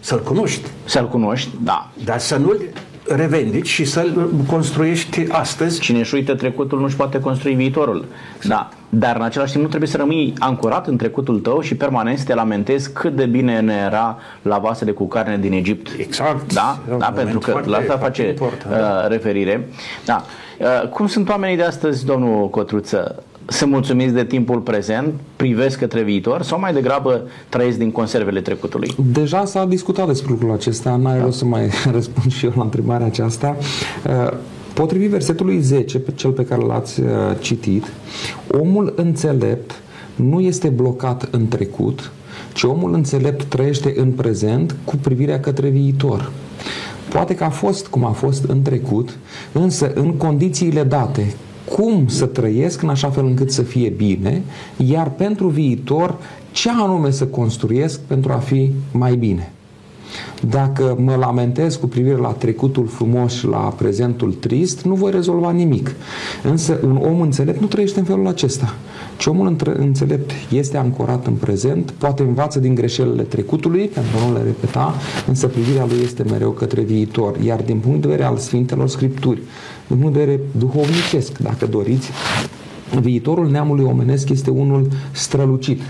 [0.01, 0.69] să-l cunoști.
[0.85, 1.91] să-l cunoști, da.
[2.05, 2.61] Dar să nu-l
[3.07, 5.81] revendici și să-l construiești astăzi.
[5.81, 8.05] Cine își uită trecutul nu își poate construi viitorul.
[8.47, 8.69] Da.
[8.89, 12.25] Dar în același timp nu trebuie să rămâi ancorat în trecutul tău și permanent să
[12.25, 15.89] te lamentezi cât de bine ne era la vasele cu carne din Egipt.
[15.99, 16.53] Exact.
[16.55, 19.07] Da, Un da moment pentru că foarte- la asta foarte face important, uh, da.
[19.07, 19.69] referire.
[20.05, 20.25] Da.
[20.61, 23.23] Uh, cum sunt oamenii de astăzi, domnul Cotruță?
[23.47, 28.95] Sunt mulțumiți de timpul prezent, privesc către viitor sau mai degrabă trăiesc din conservele trecutului?
[29.13, 33.07] Deja s-a discutat despre lucrul acesta, n-ai rost să mai răspund și eu la întrebarea
[33.07, 33.57] aceasta.
[34.07, 34.33] Uh,
[34.75, 37.09] Potrivit versetului 10, pe cel pe care l-ați uh,
[37.41, 37.93] citit,
[38.61, 39.83] omul înțelept
[40.17, 42.13] nu este blocat în trecut,
[42.53, 46.31] ci omul înțelept trăiește în prezent cu privirea către viitor.
[47.11, 49.19] Poate că a fost cum a fost în trecut,
[49.53, 51.35] însă în condițiile date,
[51.77, 54.43] cum să trăiesc în așa fel încât să fie bine,
[54.77, 56.17] iar pentru viitor,
[56.53, 59.53] ce anume să construiesc pentru a fi mai bine.
[60.49, 65.51] Dacă mă lamentez cu privire la trecutul frumos și la prezentul trist, nu voi rezolva
[65.51, 65.95] nimic.
[66.43, 68.75] Însă un om înțelept nu trăiește în felul acesta.
[69.19, 74.29] Ci omul între- înțelept este ancorat în prezent, poate învață din greșelile trecutului, pentru a
[74.29, 74.95] nu le repeta,
[75.27, 77.37] însă privirea lui este mereu către viitor.
[77.45, 79.43] Iar din punct de vedere al Sfintelor Scripturi,
[79.87, 82.11] din punct de vedere duhovnicesc, dacă doriți,
[83.01, 85.81] viitorul neamului omenesc este unul strălucit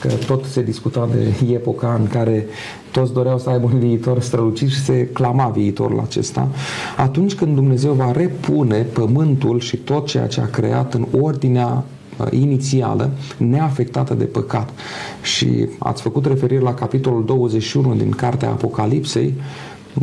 [0.00, 2.46] că tot se discuta de epoca în care
[2.90, 6.48] toți doreau să aibă un viitor strălucit și se clama viitorul acesta,
[6.96, 11.84] atunci când Dumnezeu va repune pământul și tot ceea ce a creat în ordinea
[12.18, 14.70] uh, inițială, neafectată de păcat.
[15.22, 19.34] Și ați făcut referire la capitolul 21 din Cartea Apocalipsei,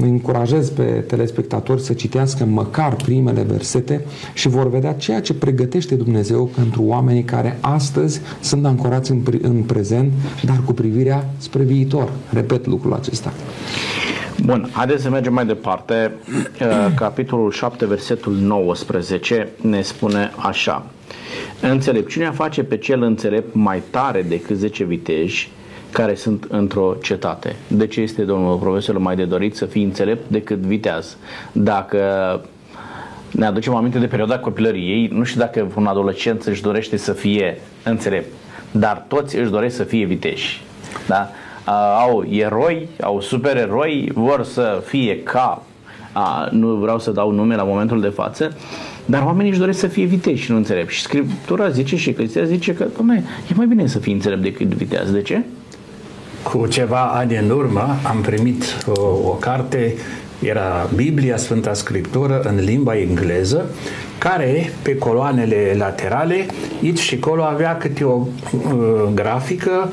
[0.02, 5.95] îi încurajez pe telespectatori să citească măcar primele versete și vor vedea ceea ce pregătește
[5.95, 10.12] Dumnezeu pentru oamenii care astăzi sunt ancorați în, pri- în prezent,
[10.43, 12.10] dar cu privirea spre viitor.
[12.34, 13.34] Repet lucrul acesta.
[14.43, 16.12] Bun, haideți să mergem mai departe.
[16.62, 20.86] Uh, Capitolul 7, versetul 19 ne spune așa.
[21.62, 25.50] Înțelepciunea face pe cel înțelept mai tare decât 10 viteji
[25.91, 27.56] care sunt într-o cetate.
[27.67, 31.17] De ce este, domnul profesor, mai de dorit să fii înțelept decât viteaz?
[31.52, 32.00] Dacă
[33.32, 35.08] ne aducem aminte de perioada copilăriei.
[35.08, 38.34] Nu știu dacă un adolescent își dorește să fie înțelept,
[38.71, 40.62] dar toți își doresc să fie viteși.
[41.08, 41.30] Da?
[42.02, 45.63] au eroi, au supereroi, vor să fie ca,
[46.12, 48.58] a, nu vreau să dau nume la momentul de față,
[49.06, 50.89] dar oamenii își doresc să fie viteși și nu înțelept.
[50.89, 54.67] Și Scriptura zice și Eclesia zice că, domne, e mai bine să fii înțelept decât
[54.67, 55.12] viteaz.
[55.12, 55.43] De ce?
[56.51, 59.93] Cu ceva ani în urmă am primit o, o carte,
[60.39, 63.65] era Biblia, Sfânta Scriptură, în limba engleză,
[64.17, 66.45] care pe coloanele laterale,
[66.83, 69.91] aici și acolo avea câte o uh, grafică,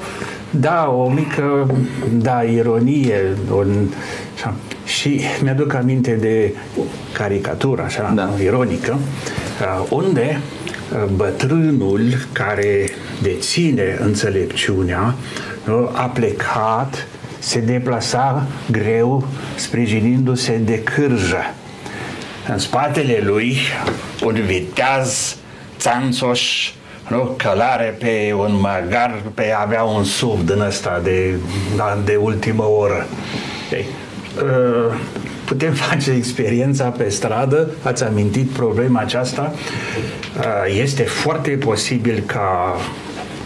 [0.51, 1.75] da, o mică,
[2.13, 3.89] da, ironie, un,
[4.35, 4.55] așa.
[4.85, 6.55] și mi-aduc aminte de
[7.13, 8.31] caricatură, așa, da.
[8.43, 8.99] ironică,
[9.61, 10.41] uh, unde
[10.93, 12.89] uh, bătrânul care
[13.23, 15.15] deține înțelepciunea
[15.93, 17.07] a plecat,
[17.39, 21.55] se deplasa greu, sprijinindu-se de cârjă.
[22.49, 23.57] În spatele lui,
[24.25, 25.37] un viteaz
[25.79, 26.73] țanțoș,
[27.09, 27.35] nu?
[27.37, 31.35] călare pe un magar, pe avea un sub din ăsta de,
[32.05, 33.07] de ultimă oră.
[33.73, 33.87] Ei,
[34.43, 34.95] uh,
[35.45, 39.53] putem face experiența pe stradă, ați amintit problema aceasta,
[40.39, 42.77] uh, este foarte posibil ca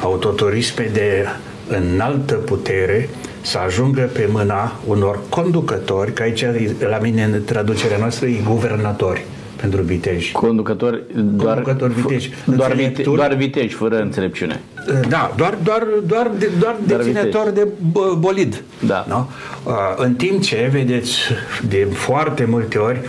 [0.03, 1.27] autoturisme de
[1.69, 3.09] înaltă putere
[3.41, 6.45] să ajungă pe mâna unor conducători, că aici
[6.91, 9.25] la mine în traducerea noastră e guvernatori
[9.61, 10.33] pentru viteji.
[10.33, 12.31] Conducători doar, Conducători viteji.
[12.45, 14.61] Doar, vite, doar viteji, fără înțelepciune.
[15.09, 17.69] Da, doar, doar, doar, de, doar, doar deținători de
[18.19, 18.63] bolid.
[18.87, 19.07] Da.
[19.09, 19.31] Nu?
[19.97, 21.19] În timp ce, vedeți,
[21.69, 23.01] de foarte multe ori,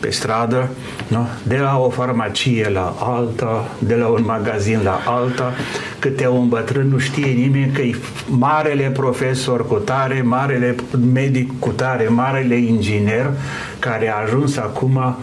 [0.00, 0.68] pe stradă,
[1.08, 1.26] nu?
[1.42, 5.52] de la o farmacie la alta, de la un magazin la alta,
[5.98, 10.74] câte un bătrân nu știe nimeni că e marele profesor cu tare, marele
[11.12, 13.30] medic cu tare, marele inginer
[13.78, 15.16] care a ajuns acum,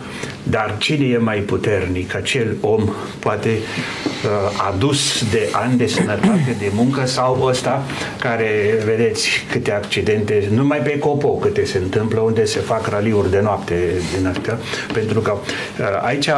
[0.49, 2.15] dar cine e mai puternic?
[2.15, 7.84] Acel om poate uh, adus de ani de sănătate, de muncă sau ăsta
[8.19, 13.39] care, vedeți câte accidente, numai pe Copo câte se întâmplă, unde se fac raliuri de
[13.43, 13.75] noapte
[14.17, 14.58] din astea,
[14.93, 16.29] pentru că uh, aici,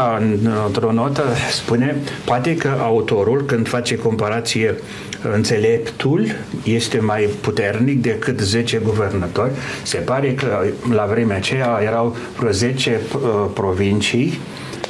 [0.65, 4.75] într-o notă, spune, poate că autorul, când face comparație
[5.33, 6.25] înțeleptul
[6.63, 9.51] este mai puternic decât 10 guvernatori.
[9.83, 13.19] Se pare că la vremea aceea erau vreo 10 uh,
[13.53, 13.95] provincii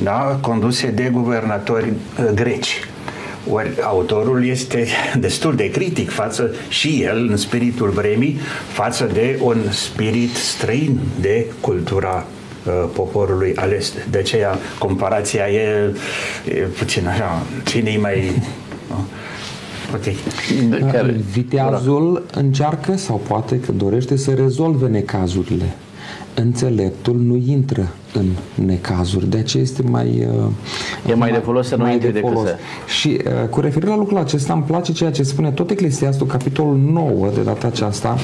[0.04, 2.80] da, conduse de guvernatori uh, greci.
[3.52, 4.88] Ori autorul este
[5.20, 8.40] destul de critic față și el, în spiritul vremii,
[8.72, 12.26] față de un spirit străin de cultura
[12.66, 13.94] uh, poporului ales.
[14.10, 15.94] De aceea comparația e,
[16.46, 18.32] e puțin așa, cine e mai...
[18.90, 19.06] Nu?
[19.96, 20.18] Okay.
[20.92, 21.22] Care?
[21.32, 25.76] Viteazul încearcă sau poate că dorește să rezolve necazurile.
[26.42, 28.26] Înțeleptul nu intră în
[28.66, 30.08] necazuri, de aceea este mai...
[30.18, 30.28] E
[31.06, 32.56] mai, mai de folos să nu intre de decât să...
[32.88, 36.78] Și uh, cu referire la lucrul acesta îmi place ceea ce spune tot Eclesiastul, capitolul
[36.78, 38.18] 9 de data aceasta,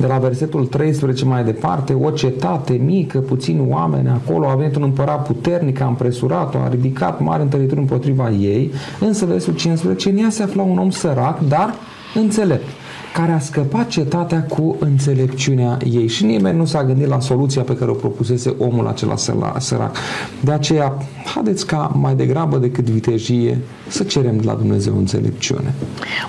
[0.00, 4.82] de la versetul 13 mai departe, o cetate mică, puțini oameni acolo, a venit un
[4.82, 10.30] împărat puternic, a împresurat-o, a ridicat mari întărituri împotriva ei, însă versetul 15, în ea
[10.30, 11.74] se afla un om sărac, dar
[12.14, 12.68] înțelept
[13.12, 17.76] care a scăpat cetatea cu înțelepciunea ei și nimeni nu s-a gândit la soluția pe
[17.76, 19.16] care o propusese omul acela
[19.58, 19.96] sărac.
[20.40, 20.92] De aceea,
[21.34, 25.74] haideți ca mai degrabă decât vitejie să cerem de la Dumnezeu înțelepciune.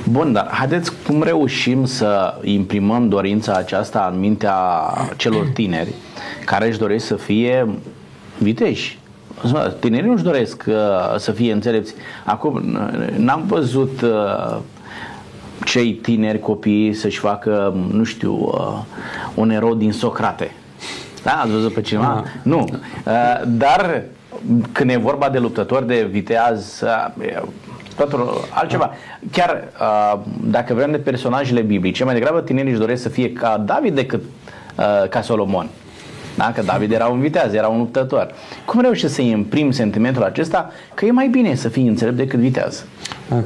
[0.09, 4.57] Bun, dar haideți cum reușim să imprimăm dorința aceasta în mintea
[5.17, 5.93] celor tineri
[6.45, 7.67] care își doresc să fie
[8.37, 8.99] viteși.
[9.79, 10.75] Tinerii nu-și doresc uh,
[11.17, 11.93] să fie înțelepți.
[12.25, 12.79] Acum,
[13.17, 14.57] n-am văzut uh,
[15.65, 18.77] cei tineri copii să-și facă, nu știu, uh,
[19.35, 20.51] un erou din Socrate.
[21.23, 21.31] Da?
[21.31, 22.05] Ați văzut pe cineva?
[22.05, 22.23] Da.
[22.43, 22.67] Nu.
[23.05, 24.03] Uh, dar
[24.71, 27.41] când e vorba de luptători de viteaz, uh,
[27.95, 28.91] totul altceva.
[29.31, 29.63] Chiar
[30.41, 34.21] dacă vrem de personajele biblice, mai degrabă tinerii își doresc să fie ca David decât
[35.09, 35.69] ca Solomon.
[36.37, 36.51] Da?
[36.55, 38.31] Că David era un viteaz, era un luptător.
[38.65, 42.85] Cum reușești să imprim sentimentul acesta că e mai bine să fii înțelept decât viteaz?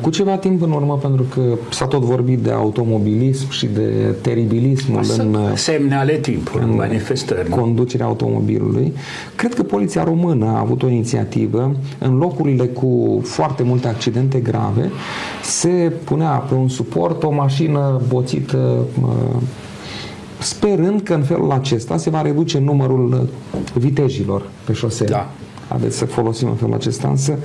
[0.01, 5.01] Cu ceva timp în urmă, pentru că s-a tot vorbit de automobilism și de teribilismul
[5.17, 7.49] în semne ale timpului, în manifestări.
[7.49, 8.93] Conducerea automobilului.
[9.35, 14.91] Cred că poliția română a avut o inițiativă în locurile cu foarte multe accidente grave
[15.43, 18.85] se punea pe un suport o mașină boțită
[20.43, 23.29] sperând că în felul acesta se va reduce numărul
[23.73, 25.09] vitejilor pe șosele.
[25.09, 25.29] Da.
[25.69, 27.37] haideți să folosim în felul acesta, însă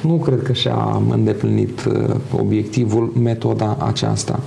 [0.00, 4.40] nu cred că și-a îndeplinit uh, obiectivul metoda aceasta.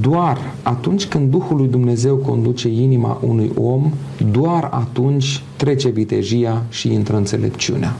[0.00, 3.92] Doar atunci când Duhul lui Dumnezeu conduce inima unui om,
[4.30, 7.94] doar atunci trece vitejia și intră înțelepciunea.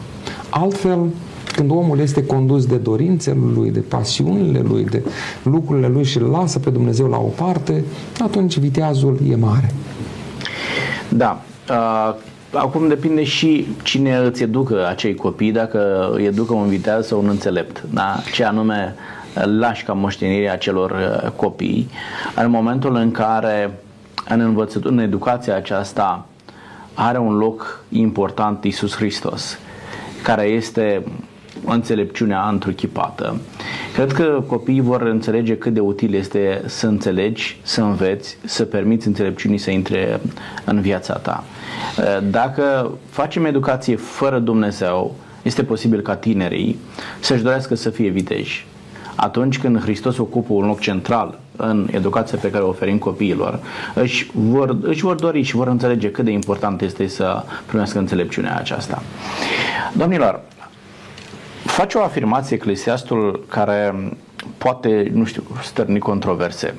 [0.50, 0.98] Altfel,
[1.56, 5.02] când omul este condus de dorințele lui, de pasiunile lui, de
[5.42, 7.84] lucrurile lui și îl lasă pe Dumnezeu la o parte,
[8.18, 9.70] atunci viteazul e mare.
[11.08, 11.42] Da.
[11.70, 12.14] Uh,
[12.52, 17.28] acum depinde și cine îți educă acei copii, dacă îi educă un viteaz sau un
[17.28, 17.84] înțelept.
[17.90, 18.16] Da?
[18.32, 18.94] Ce anume
[19.44, 21.88] lași ca moștenire acelor uh, copii
[22.36, 23.70] în momentul în care
[24.28, 26.26] în învățătură, în educația aceasta
[26.94, 29.58] are un loc important Isus Hristos,
[30.22, 31.04] care este
[31.66, 33.36] înțelepciunea întruchipată.
[33.94, 39.06] Cred că copiii vor înțelege cât de util este să înțelegi, să înveți, să permiți
[39.06, 40.20] înțelepciunii să intre
[40.64, 41.44] în viața ta.
[42.30, 46.78] Dacă facem educație fără Dumnezeu, este posibil ca tinerii
[47.20, 48.66] să-și dorească să fie viteji.
[49.16, 53.60] Atunci când Hristos ocupă un loc central în educația pe care o oferim copiilor,
[53.94, 58.56] își vor, își vor dori și vor înțelege cât de important este să primească înțelepciunea
[58.56, 59.02] aceasta.
[59.92, 60.40] Domnilor,
[61.76, 63.94] face o afirmație Eclesiastul care
[64.58, 66.74] poate, nu știu, stârni controverse.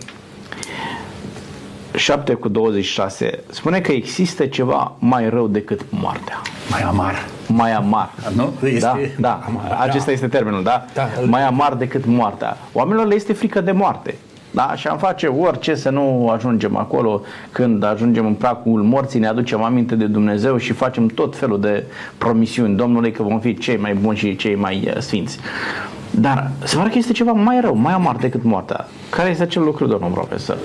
[1.95, 6.41] 7 cu 26 spune că există ceva mai rău decât moartea.
[6.69, 7.25] Mai amar.
[7.47, 8.09] Mai amar.
[8.35, 8.53] Nu?
[8.63, 9.43] Este da, da.
[9.45, 9.77] amar.
[9.79, 10.11] Acesta Da.
[10.11, 10.85] este termenul, da?
[10.93, 11.09] Da.
[11.25, 12.57] Mai amar decât moartea.
[12.73, 14.15] Oamenilor le este frică de moarte.
[14.51, 14.73] Da?
[14.75, 19.63] Și am face orice să nu ajungem acolo când ajungem în pragul morții, ne aducem
[19.63, 21.83] aminte de Dumnezeu și facem tot felul de
[22.17, 25.39] promisiuni Domnului că vom fi cei mai buni și cei mai uh, sfinți.
[26.11, 28.87] Dar se pare că este ceva mai rău, mai amar decât moartea.
[29.09, 30.57] Care este acel lucru, domnul profesor?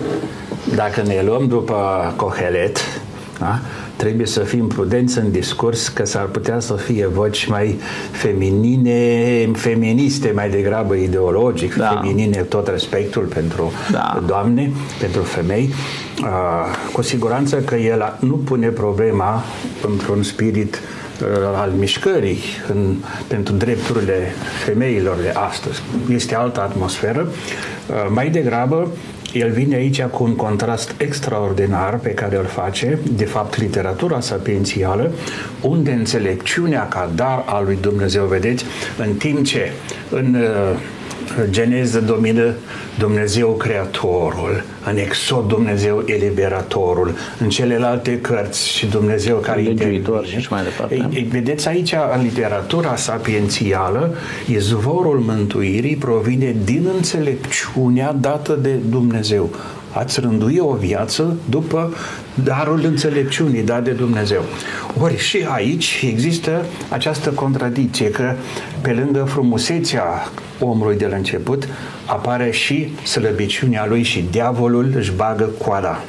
[0.75, 1.75] Dacă ne luăm după
[2.17, 2.79] Cohelet,
[3.43, 3.61] da?
[3.97, 7.79] trebuie să fim prudenți în discurs că s-ar putea să fie voci mai
[8.11, 11.87] feminine, feministe mai degrabă ideologic, Da.
[11.87, 14.23] feminine tot respectul pentru Da.
[14.27, 15.71] doamne, pentru femei.
[16.23, 16.29] Uh,
[16.93, 19.43] cu siguranță că el nu pune problema
[19.91, 22.95] într-un spirit uh, al mișcării în,
[23.27, 24.33] pentru drepturile
[24.65, 25.83] femeilor de astăzi.
[26.09, 27.29] Este altă atmosferă.
[27.29, 28.89] Uh, mai degrabă,
[29.33, 35.13] el vine aici cu un contrast extraordinar pe care îl face, de fapt, literatura sapiențială,
[35.61, 38.65] unde înțelepciunea ca dar al lui Dumnezeu, vedeți,
[38.99, 39.73] în timp ce
[40.11, 40.79] în uh,
[41.51, 42.55] Geneză domină
[42.99, 50.31] Dumnezeu Creatorul, în Exod Dumnezeu Eliberatorul, în celelalte cărți și Dumnezeu care Legiuitor intervine.
[50.31, 50.95] și așa mai departe.
[50.95, 54.15] Ei, ei, vedeți aici, în literatura sapiențială,
[54.47, 59.51] izvorul mântuirii provine din înțelepciunea dată de Dumnezeu.
[59.93, 61.95] Ați rândui o viață după
[62.45, 64.43] darul înțelepciunii dat de Dumnezeu.
[65.01, 68.35] Ori și aici există această contradicție că
[68.81, 70.05] pe lângă frumusețea
[70.61, 71.69] omului de la început
[72.07, 76.01] apare și slăbiciunea lui și diavolul își bagă coada.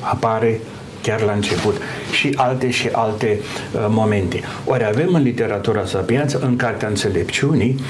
[0.00, 0.60] Apare
[1.02, 1.76] chiar la început
[2.12, 3.38] și alte și alte
[3.72, 4.40] uh, momente.
[4.64, 7.80] Ori avem în literatura sapiență, în Cartea Înțelepciunii,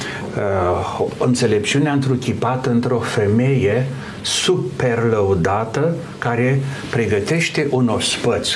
[0.99, 3.87] uh, înțelepciunea întruchipată într-o femeie
[4.23, 8.49] superlăudată care pregătește un ospăț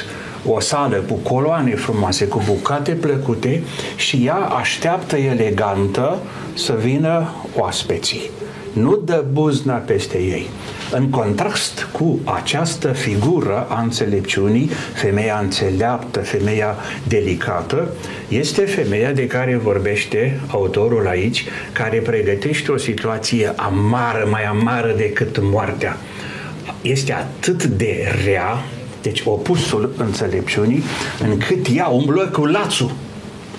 [0.47, 3.63] o sală cu coloane frumoase, cu bucate plăcute
[3.97, 6.19] și ea așteaptă elegantă
[6.55, 8.31] să vină oaspeții.
[8.75, 10.47] Nu dă buzna peste ei.
[10.93, 16.77] În contrast cu această figură a înțelepciunii, femeia înțeleaptă, femeia
[17.09, 17.89] delicată,
[18.29, 25.39] este femeia de care vorbește autorul aici, care pregătește o situație amară, mai amară decât
[25.43, 25.97] moartea.
[26.81, 28.65] Este atât de rea,
[29.03, 30.83] deci opusul înțelepciunii,
[31.29, 32.91] încât ea umblă cu lațul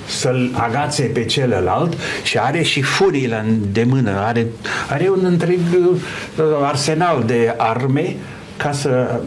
[0.08, 4.48] să-l agațe pe celălalt și are și furile de mână, are,
[4.90, 8.16] are un întreg uh, arsenal de arme
[8.58, 9.20] ca să,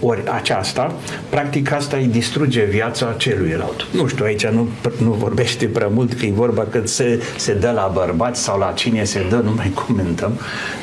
[0.00, 0.92] ori aceasta,
[1.28, 3.86] practic asta îi distruge viața celuilalt.
[3.90, 4.68] Nu știu, aici nu,
[5.02, 8.72] nu vorbește prea mult că e vorba că se, se dă la bărbați sau la
[8.74, 10.32] cine se dă, nu mai comentăm,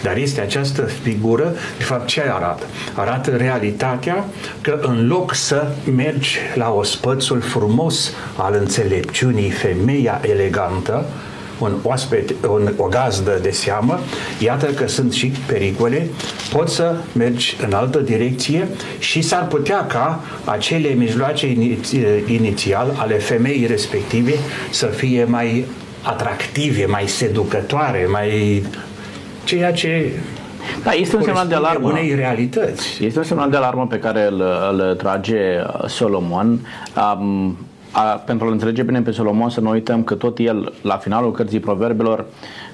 [0.03, 2.63] dar este această figură, de fapt ce arată?
[2.93, 4.25] Arată realitatea
[4.61, 11.05] că în loc să mergi la ospățul frumos al înțelepciunii, femeia elegantă,
[11.59, 13.99] un oaspete, un, o gazdă de seamă,
[14.39, 16.07] iată că sunt și pericole,
[16.51, 18.67] poți să mergi în altă direcție
[18.99, 21.97] și s-ar putea ca acele mijloace iniți-
[22.27, 24.33] inițial ale femeii respective
[24.71, 25.65] să fie mai
[26.01, 28.63] atractive, mai seducătoare, mai
[29.43, 30.11] ceea ce
[30.83, 31.99] Da, este un semnal de corespunde alarmă.
[31.99, 33.05] unei realități.
[33.05, 35.37] Este un semnal de alarmă pe care îl, îl trage
[35.81, 36.59] uh, Solomon.
[37.19, 37.57] Um,
[37.91, 41.31] a, pentru a-l înțelege bine pe Solomon să nu uităm că tot el, la finalul
[41.31, 42.25] cărții proverbelor,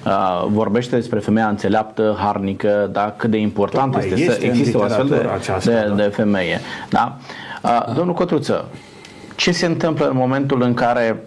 [0.02, 3.14] a, vorbește despre femeia înțeleaptă, harnică, da?
[3.16, 5.94] cât de important Tocmai, este, este să existe o astfel de, aceasta, de, da.
[5.94, 6.60] de femeie.
[6.88, 7.16] Da?
[7.62, 8.64] A, domnul Cotruță,
[9.36, 11.24] ce se întâmplă în momentul în care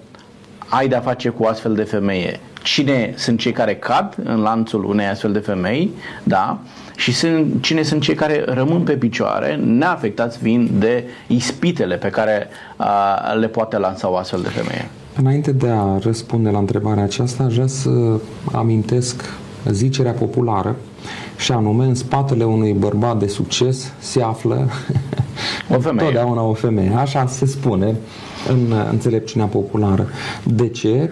[0.70, 2.40] ai de-a face cu o astfel de femeie?
[2.64, 5.92] Cine sunt cei care cad în lanțul unei astfel de femei,
[6.24, 6.60] da?
[7.00, 12.48] Și sunt, cine sunt cei care rămân pe picioare, neafectați fiind de ispitele pe care
[12.76, 14.90] a, le poate lansa o astfel de femeie?
[15.16, 17.90] Înainte de a răspunde la întrebarea aceasta, aș vrea să
[18.52, 19.24] amintesc
[19.70, 20.76] zicerea populară
[21.38, 24.70] și anume, în spatele unui bărbat de succes se află
[25.76, 26.06] O femeie.
[26.06, 26.94] totdeauna o femeie.
[26.96, 27.96] Așa se spune
[28.50, 30.08] în înțelepciunea populară.
[30.44, 31.12] De ce?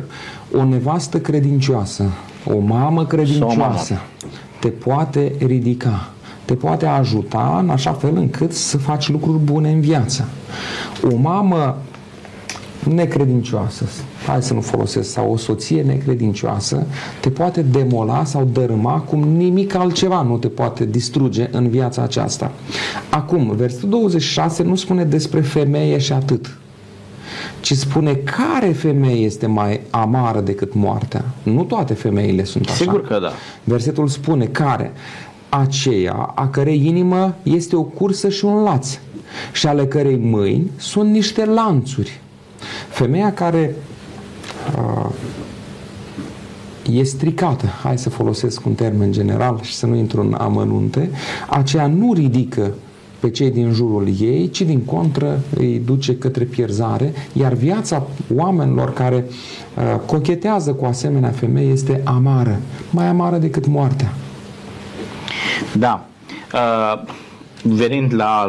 [0.58, 2.04] O nevastă credincioasă,
[2.46, 4.02] o mamă credincioasă
[4.60, 6.10] te poate ridica,
[6.46, 10.28] te poate ajuta în așa fel încât să faci lucruri bune în viață.
[11.12, 11.78] O mamă
[12.94, 13.86] necredincioasă,
[14.28, 16.86] hai să nu folosesc, sau o soție necredincioasă,
[17.22, 22.52] te poate demola sau dărâma cum nimic altceva nu te poate distruge în viața aceasta.
[23.10, 26.58] Acum, versetul 26 nu spune despre femeie și atât,
[27.60, 31.26] ci spune care femeie este mai amară decât moartea.
[31.44, 32.76] Nu toate femeile sunt așa.
[32.76, 33.32] Sigur că da.
[33.64, 34.92] Versetul spune care
[35.50, 38.98] aceea a cărei inimă este o cursă și un laț
[39.52, 42.20] și ale cărei mâini sunt niște lanțuri.
[42.90, 43.76] Femeia care
[44.78, 45.10] uh,
[46.92, 51.12] e stricată, hai să folosesc un termen general și să nu intru în amănunte,
[51.50, 52.74] aceea nu ridică
[53.20, 58.94] pe cei din jurul ei, ci din contră îi duce către pierzare, iar viața oamenilor
[58.94, 62.60] care uh, cochetează cu asemenea femei este amară,
[62.90, 64.14] mai amară decât moartea.
[65.78, 66.06] Da.
[66.54, 67.04] Uh,
[67.64, 68.48] venind la,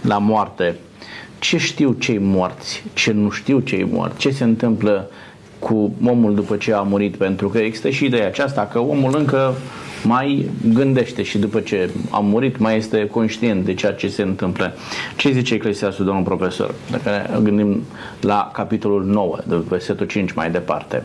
[0.00, 0.76] la moarte,
[1.38, 5.10] ce știu cei morți, ce nu știu cei morți, ce se întâmplă
[5.58, 9.54] cu omul după ce a murit, pentru că există și ideea aceasta că omul încă
[10.04, 14.74] mai gândește și după ce a murit mai este conștient de ceea ce se întâmplă.
[15.16, 16.74] Ce zice Eclesiastul, domnul profesor?
[16.90, 17.82] Dacă ne gândim
[18.20, 21.02] la capitolul 9, de versetul 5 mai departe.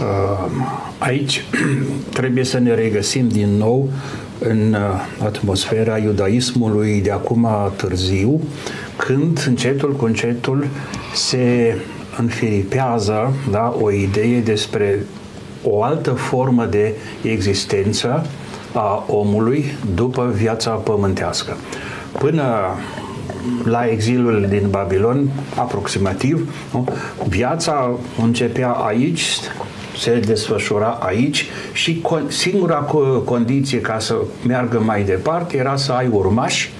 [0.00, 0.50] Uh,
[0.98, 1.44] Aici
[2.18, 3.88] trebuie să ne regăsim din nou
[4.38, 8.40] în uh, atmosfera iudaismului de acum târziu,
[8.96, 10.66] când încetul cu încetul
[11.14, 11.76] se
[12.18, 15.06] înfiripează da, o idee despre
[15.64, 18.26] o altă formă de existență
[18.72, 21.56] a omului după viața pământească.
[22.18, 22.44] Până
[23.64, 26.88] la exilul din Babilon, aproximativ, nu?
[27.28, 27.90] viața
[28.22, 29.22] începea aici,
[29.98, 35.92] se desfășura aici și con- singura co- condiție ca să meargă mai departe era să
[35.92, 36.72] ai urmași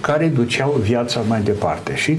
[0.00, 2.18] care duceau viața mai departe și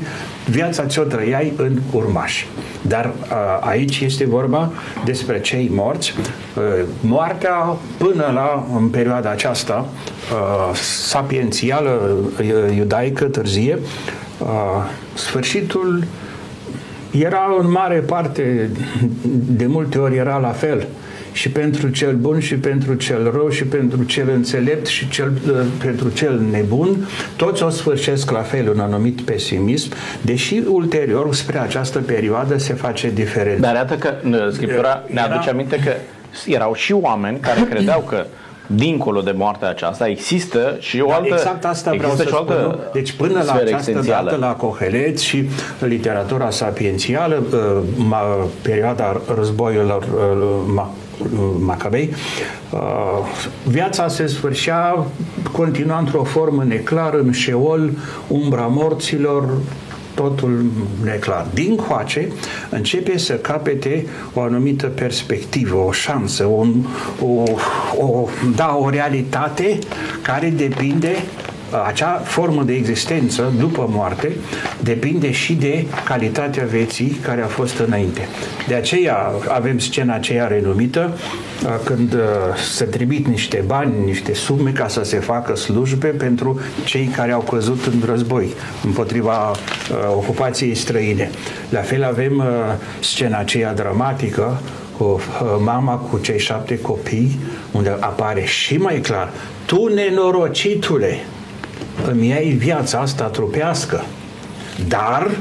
[0.49, 2.47] viața ți-o trăiai în urmași.
[2.81, 3.35] Dar a,
[3.67, 4.71] aici este vorba
[5.05, 6.13] despre cei morți.
[6.55, 6.59] A,
[7.01, 10.73] moartea până la în perioada aceasta a,
[11.07, 12.17] sapiențială
[12.75, 13.79] iudaică târzie,
[14.45, 16.03] a, sfârșitul
[17.11, 18.69] era în mare parte,
[19.47, 20.87] de multe ori era la fel.
[21.31, 25.31] Și pentru cel bun și pentru cel rău și pentru cel înțelept și cel,
[25.81, 31.99] pentru cel nebun, toți o sfârșesc la fel un anumit pesimism, deși ulterior spre această
[31.99, 33.61] perioadă se face diferență.
[33.61, 34.13] Dar iată că
[34.51, 35.91] Scriptura ne Era- aduce aminte că
[36.45, 38.25] erau și oameni care credeau că
[38.75, 42.37] dincolo de moartea aceasta există și o altă exact asta vreau există să și o
[42.37, 42.71] altă spun.
[42.71, 42.91] nu?
[42.93, 44.29] Deci până la sferă această existențială.
[44.29, 48.19] dată, la Cohelet și literatura sapiențială, uh, ma,
[48.61, 51.10] perioada războiilor uh, ma, uh,
[51.59, 52.13] Macabei,
[52.71, 52.79] uh,
[53.63, 55.05] viața se sfârșea,
[55.51, 57.91] continua într-o formă neclară, în șeol,
[58.27, 59.49] umbra morților,
[60.13, 60.65] totul
[61.03, 61.47] neclar.
[61.53, 62.27] Din coace
[62.69, 66.85] începe să capete o anumită perspectivă, o șansă, un,
[67.21, 67.43] o,
[68.05, 69.79] o, da, o realitate
[70.21, 71.15] care depinde
[71.87, 74.31] acea formă de existență după moarte
[74.79, 78.27] depinde și de calitatea vieții care a fost înainte.
[78.67, 81.17] De aceea avem scena aceea renumită
[81.63, 82.19] uh, când uh,
[82.71, 87.41] se trimit niște bani, niște sume ca să se facă slujbe pentru cei care au
[87.41, 88.53] căzut în război
[88.83, 89.57] împotriva uh,
[90.09, 91.29] ocupației străine.
[91.69, 92.45] La fel avem uh,
[92.99, 94.61] scena aceea dramatică
[94.97, 95.21] cu uh,
[95.63, 97.39] mama cu cei șapte copii,
[97.71, 99.29] unde apare și mai clar,
[99.65, 101.19] tu nenorocitule,
[102.11, 104.03] îmi iei viața asta trupească,
[104.87, 105.31] dar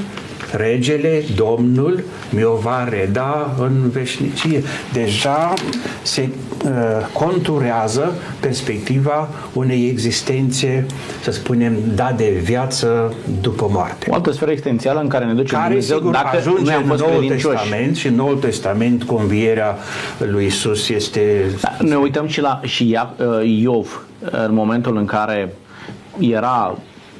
[0.55, 4.63] regele, Domnul, mi-o va reda în veșnicie.
[4.93, 5.53] Deja
[6.01, 6.29] se
[6.65, 6.71] uh,
[7.13, 10.85] conturează perspectiva unei existențe,
[11.23, 14.07] să spunem, da de viață după moarte.
[14.09, 16.81] O altă sferă existențială în care ne duce care, Dumnezeu sigur, dacă ajunge noi am
[16.81, 17.57] în fost Noul credincioși.
[17.57, 19.77] Testament și în Noul Testament convierea
[20.17, 24.01] lui Isus este Da, Ne uităm și la și Ia- uh, Iov
[24.47, 25.53] în momentul în care
[26.19, 26.77] era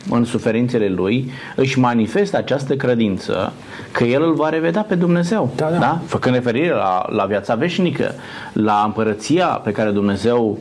[0.09, 3.53] în suferințele lui, își manifestă această credință
[3.91, 5.51] că el îl va revedea pe Dumnezeu.
[5.55, 5.99] Da, da.
[6.05, 8.13] Făcând referire la, la viața veșnică,
[8.53, 10.57] la împărăția pe care Dumnezeu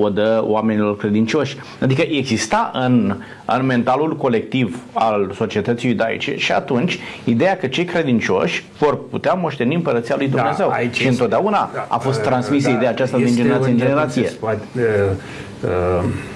[0.00, 1.56] o dă oamenilor credincioși.
[1.80, 8.64] Adică exista în, în mentalul colectiv al societății iudaice și atunci ideea că cei credincioși
[8.78, 10.68] vor putea moșteni împărăția lui Dumnezeu.
[10.68, 13.66] Da, aici și întotdeauna da, a fost uh, transmisă da, ideea aceasta din este generație
[13.66, 14.26] în unde generație.
[14.26, 15.16] se poate, uh, uh,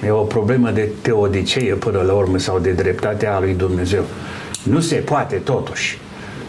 [0.07, 4.03] E o problemă de teodicee până la urmă sau de dreptatea lui Dumnezeu.
[4.63, 5.99] Nu se poate totuși.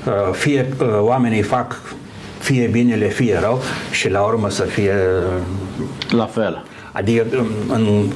[0.05, 1.81] Uh, Fie uh, oamenii fac
[2.45, 3.61] fie binele, fie rău
[3.91, 6.63] și la urmă să fie uh, La fel.
[6.91, 8.09] Adică în, în,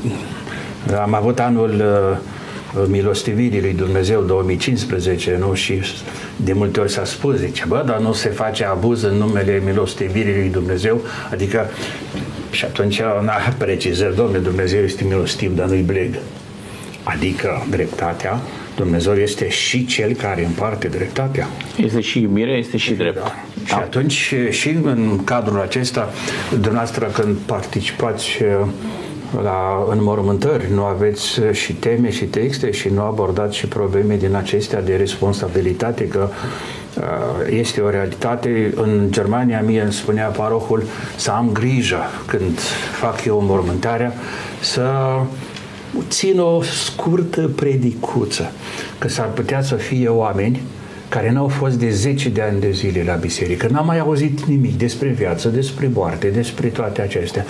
[1.01, 5.53] am avut anul uh, milostivirii lui Dumnezeu 2015, nu?
[5.53, 5.81] Și
[6.35, 10.35] de multe ori s-a spus, zice, bă, dar nu se face abuz în numele milostivirii
[10.35, 11.01] lui Dumnezeu,
[11.31, 11.69] adică
[12.59, 16.15] și atunci na, precizări, domnule, Dumnezeu este milostiv, dar nu-i bleg.
[17.03, 18.39] Adică dreptatea,
[18.75, 21.47] Dumnezeu este și cel care împarte dreptatea.
[21.77, 23.15] Este și iubire, este și drept.
[23.15, 23.33] Da.
[23.65, 26.09] Și atunci, și în cadrul acesta,
[26.49, 28.67] dumneavoastră când participați uh,
[29.43, 34.35] la înmormântări, nu aveți uh, și teme și texte și nu abordați și probleme din
[34.35, 36.78] acestea de responsabilitate, că uh,
[37.49, 38.73] este o realitate.
[38.75, 40.83] În Germania mie îmi spunea parohul
[41.15, 42.59] să am grijă când
[42.99, 44.13] fac eu înmormântarea,
[44.61, 44.91] să
[46.07, 48.51] țin o scurtă predicuță,
[48.97, 50.61] că s-ar putea să fie oameni
[51.09, 54.77] care n-au fost de 10 de ani de zile la biserică, n-am mai auzit nimic
[54.77, 57.45] despre viață, despre moarte, despre toate acestea.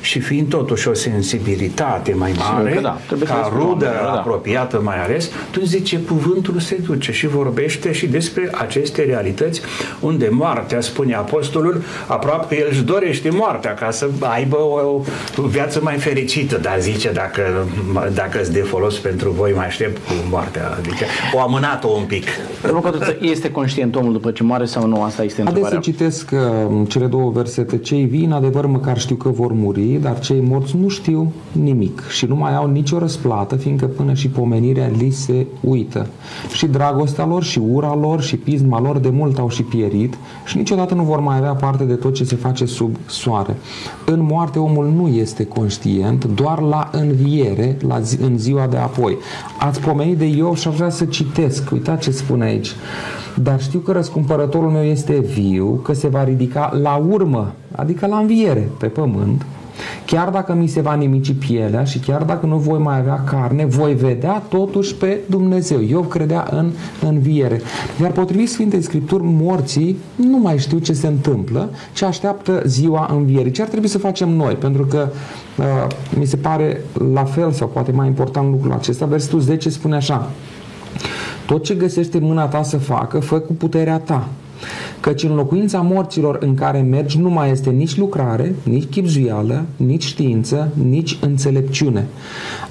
[0.00, 3.58] Și fiind totuși o sensibilitate mai mare, Sigur că da, trebuie să ca le spun
[3.58, 4.18] rudă oamenilor, da.
[4.18, 9.60] apropiată mai ales, tu zice cuvântul se duce și vorbește și despre aceste realități
[10.00, 15.02] unde moartea, spune apostolul, aproape că el își dorește moartea ca să aibă o,
[15.36, 17.66] o viață mai fericită, dar zice dacă,
[18.14, 22.26] dacă îți de folos pentru voi mai aștept cu moartea, adică o amânat-o un pic.
[22.62, 25.02] Domnul Cătuță, este conștient omul după ce moare sau nu?
[25.02, 25.78] Asta este Adesea întrebarea.
[25.92, 27.78] citesc uh, cele două versete.
[27.78, 32.02] Cei vii, în adevăr, măcar știu că vor muri, dar cei morți nu știu nimic
[32.08, 36.06] și nu mai au nicio răsplată, fiindcă până și pomenirea li se uită.
[36.52, 40.56] Și dragostea lor, și ura lor, și pisma lor de mult au și pierit și
[40.56, 43.56] niciodată nu vor mai avea parte de tot ce se face sub soare.
[44.06, 49.16] În moarte omul nu este conștient, doar la înviere, la zi, în ziua de apoi.
[49.58, 51.70] Ați pomenit de Iov și aș vrea să citesc.
[51.72, 52.72] Uitați ce spune aici.
[53.34, 58.16] Dar știu că răscumpărătorul meu este viu, că se va ridica la urmă, adică la
[58.16, 59.44] înviere, pe pământ,
[60.06, 63.64] Chiar dacă mi se va nimici pielea și chiar dacă nu voi mai avea carne,
[63.64, 65.84] voi vedea totuși pe Dumnezeu.
[65.84, 66.70] Eu credea în
[67.08, 67.60] înviere.
[68.00, 73.50] Iar potrivit Sfintei Scripturi, morții nu mai știu ce se întâmplă, ci așteaptă ziua învierii.
[73.50, 74.54] Ce ar trebui să facem noi?
[74.54, 75.08] Pentru că
[75.58, 75.64] uh,
[76.18, 76.80] mi se pare
[77.12, 79.06] la fel sau poate mai important lucrul acesta.
[79.06, 80.30] Versetul 10 spune așa.
[81.46, 84.28] Tot ce găsește mâna ta să facă, fă cu puterea ta.
[85.00, 90.04] Căci în locuința morților în care mergi nu mai este nici lucrare, nici chipzuială, nici
[90.04, 92.06] știință, nici înțelepciune.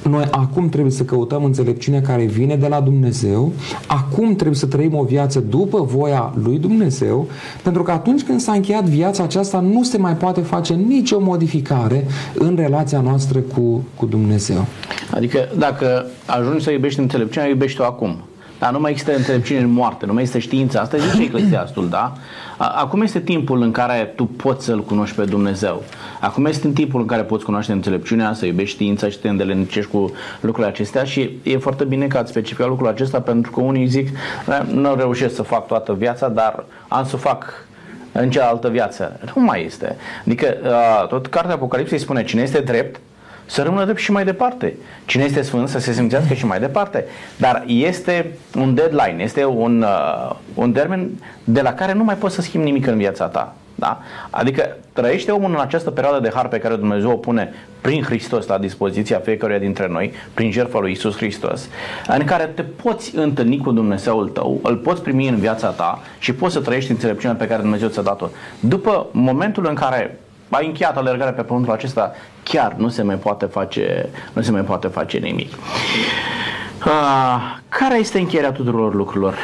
[0.10, 3.52] Noi acum trebuie să căutăm înțelepciunea care vine de la Dumnezeu,
[3.88, 7.28] acum trebuie să trăim o viață după voia lui Dumnezeu,
[7.64, 12.06] pentru că atunci când s-a încheiat viața aceasta nu se mai poate face nicio modificare
[12.34, 14.66] în relația noastră cu, cu Dumnezeu.
[15.12, 18.18] Adică dacă ajungi să iubești înțelepciunea, iubești-o acum.
[18.64, 20.80] Dar nu mai există înțelepciune în moarte, nu mai este știință.
[20.80, 22.14] Asta zice Eclesiastul, da?
[22.58, 25.84] A- Acum este timpul în care tu poți să-L cunoști pe Dumnezeu.
[26.20, 29.92] Acum este timpul în care poți cunoaște înțelepciunea, să iubești știința și să te îndelenicești
[29.92, 30.12] cu
[30.42, 34.08] lucrurile acestea și e foarte bine că ați specificat lucrul acesta pentru că unii zic
[34.48, 37.66] "Eh, nu reușesc să fac toată viața, dar am să fac
[38.12, 39.20] în cealaltă viață.
[39.36, 39.96] Nu mai este.
[40.26, 43.00] Adică uh, tot cartea Apocalipsei spune cine este drept
[43.46, 44.74] să rămână drept și mai departe.
[45.06, 47.06] Cine este sfânt să se simțească și mai departe.
[47.38, 51.10] Dar este un deadline, este un, uh, un termen
[51.44, 53.56] de la care nu mai poți să schimbi nimic în viața ta.
[53.76, 54.00] Da?
[54.30, 58.48] Adică trăiește omul în această perioadă de har pe care Dumnezeu o pune prin Hristos
[58.48, 61.70] la dispoziția fiecăruia dintre noi, prin jertfa lui Isus Hristos,
[62.08, 66.34] în care te poți întâlni cu Dumnezeul tău, îl poți primi în viața ta și
[66.34, 68.28] poți să trăiești înțelepciunea pe care Dumnezeu ți-a dat-o.
[68.60, 70.20] După momentul în care
[70.54, 72.12] ai încheiat alergarea pe pământul acesta,
[72.44, 75.54] chiar nu se mai poate face, nu se mai poate face nimic.
[76.86, 79.36] Uh, care este încheierea tuturor lucrurilor?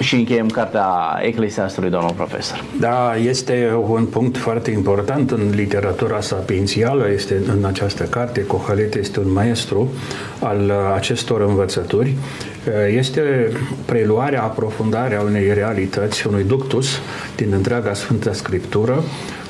[0.00, 0.86] Și încheiem cartea
[1.22, 2.64] Eclesiastului, domnul profesor.
[2.80, 8.46] Da, este un punct foarte important în literatura sapiențială, este în această carte.
[8.46, 9.92] Cohalet este un maestru
[10.40, 12.14] al acestor învățături.
[12.96, 13.52] Este
[13.84, 17.00] preluarea, aprofundarea unei realități, unui ductus
[17.36, 19.02] din întreaga Sfântă Scriptură,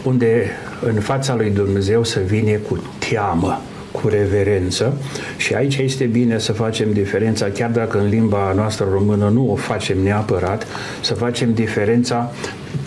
[0.03, 3.61] unde în fața lui Dumnezeu să vine cu teamă
[4.01, 4.97] cu reverență
[5.37, 9.55] și aici este bine să facem diferența, chiar dacă în limba noastră română nu o
[9.55, 10.67] facem neapărat,
[11.01, 12.33] să facem diferența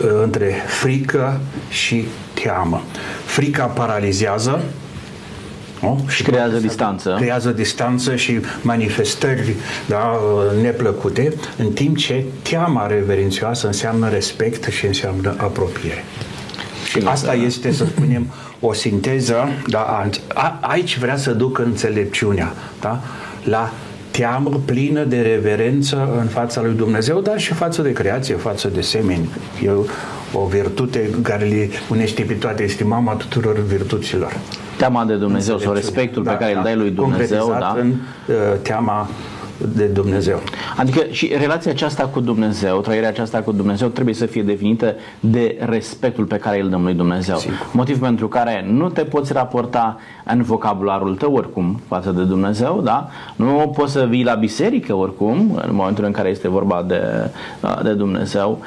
[0.01, 1.39] uh, între frică
[1.69, 2.81] și teamă.
[3.25, 4.61] Frica paralizează,
[5.81, 6.05] nu?
[6.07, 7.15] Și creează distanță.
[7.19, 9.55] Creează distanță și manifestări
[9.87, 10.19] da,
[10.61, 16.03] neplăcute, în timp ce teama reverențioasă înseamnă respect și înseamnă apropiere.
[16.89, 18.27] Și asta este, să spunem,
[18.59, 22.99] o sinteză, da, a, aici vrea să duc înțelepciunea, da,
[23.43, 23.71] la
[24.11, 28.81] teamă plină de reverență în fața lui Dumnezeu, dar și față de creație, față de
[28.81, 29.29] semeni.
[29.63, 29.69] E
[30.33, 34.37] o virtute care le unește pe toate, este mama tuturor virtuților.
[34.77, 37.75] Teama de Dumnezeu sau respectul da, pe care da, îl dai lui Dumnezeu, da?
[37.79, 39.09] în uh, teama
[39.75, 40.39] de Dumnezeu.
[40.77, 45.57] Adică și relația aceasta cu Dumnezeu, trăirea aceasta cu Dumnezeu trebuie să fie definită de
[45.59, 47.37] respectul pe care îl dăm lui Dumnezeu.
[47.37, 47.69] Sigur.
[47.71, 53.09] Motiv pentru care nu te poți raporta în vocabularul tău oricum față de Dumnezeu, da?
[53.35, 57.01] Nu poți să vii la biserică oricum în momentul în care este vorba de,
[57.83, 58.59] de Dumnezeu,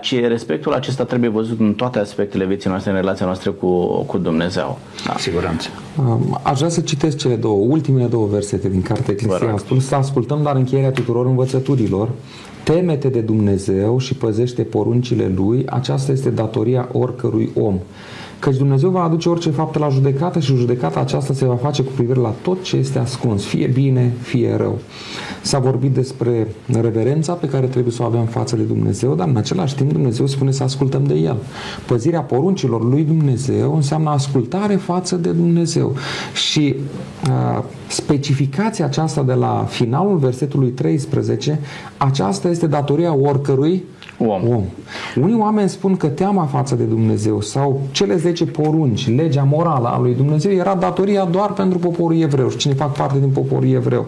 [0.00, 4.18] ci respectul acesta trebuie văzut în toate aspectele vieții noastre, în relația noastră cu, cu
[4.18, 4.78] Dumnezeu.
[5.06, 5.14] Da.
[5.18, 5.68] Siguranță.
[6.42, 10.50] Aș vrea să citesc cele două, ultimele două versete din cartea Eclesiastul, să ascultăm la
[10.50, 12.08] încheierea tuturor învățăturilor.
[12.64, 17.78] Temete de Dumnezeu și păzește poruncile Lui, aceasta este datoria oricărui om.
[18.40, 21.92] Căci Dumnezeu va aduce orice faptă la judecată și judecata aceasta se va face cu
[21.92, 24.78] privire la tot ce este ascuns, fie bine, fie rău.
[25.42, 29.36] S-a vorbit despre reverența pe care trebuie să o avem față de Dumnezeu, dar în
[29.36, 31.36] același timp Dumnezeu spune să ascultăm de El.
[31.86, 35.94] Păzirea poruncilor lui Dumnezeu înseamnă ascultare față de Dumnezeu.
[36.34, 36.74] Și
[37.28, 41.60] uh, specificația aceasta de la finalul versetului 13,
[41.96, 43.84] aceasta este datoria oricărui
[44.26, 44.48] om.
[44.48, 44.64] om.
[45.20, 49.98] Unii oameni spun că teama față de Dumnezeu sau cele 10 porunci, legea morală a
[49.98, 54.06] lui Dumnezeu era datoria doar pentru poporul evreu și cine fac parte din poporul evreu.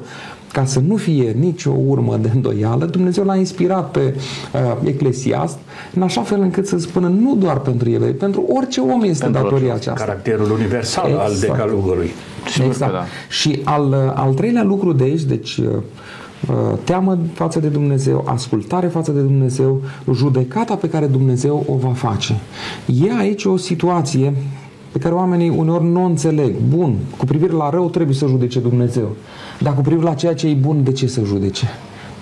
[0.52, 4.14] Ca să nu fie nicio urmă de îndoială, Dumnezeu l-a inspirat pe
[4.52, 5.58] uh, Eclesiast
[5.94, 9.42] în așa fel încât să spună nu doar pentru evrei, pentru orice om este pentru
[9.42, 10.04] datoria aceasta.
[10.04, 11.28] Caracterul universal exact.
[11.28, 12.10] al decalogului.
[12.66, 12.92] Exact.
[12.92, 13.04] Da.
[13.28, 16.21] Și al, al treilea lucru de aici, deci uh, Uh,
[16.84, 19.80] teamă față de Dumnezeu, ascultare față de Dumnezeu,
[20.12, 22.40] judecata pe care Dumnezeu o va face.
[23.02, 24.34] E aici o situație
[24.92, 26.54] pe care oamenii uneori nu o înțeleg.
[26.68, 29.08] Bun, cu privire la rău trebuie să judece Dumnezeu.
[29.60, 31.66] Dar cu privire la ceea ce e bun, de ce să judece?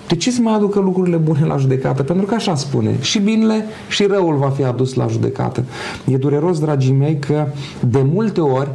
[0.07, 2.03] De ce să mai aducă lucrurile bune la judecată?
[2.03, 5.63] Pentru că așa spune, și binele și răul va fi adus la judecată.
[6.05, 7.45] E dureros, dragii mei, că
[7.79, 8.69] de multe ori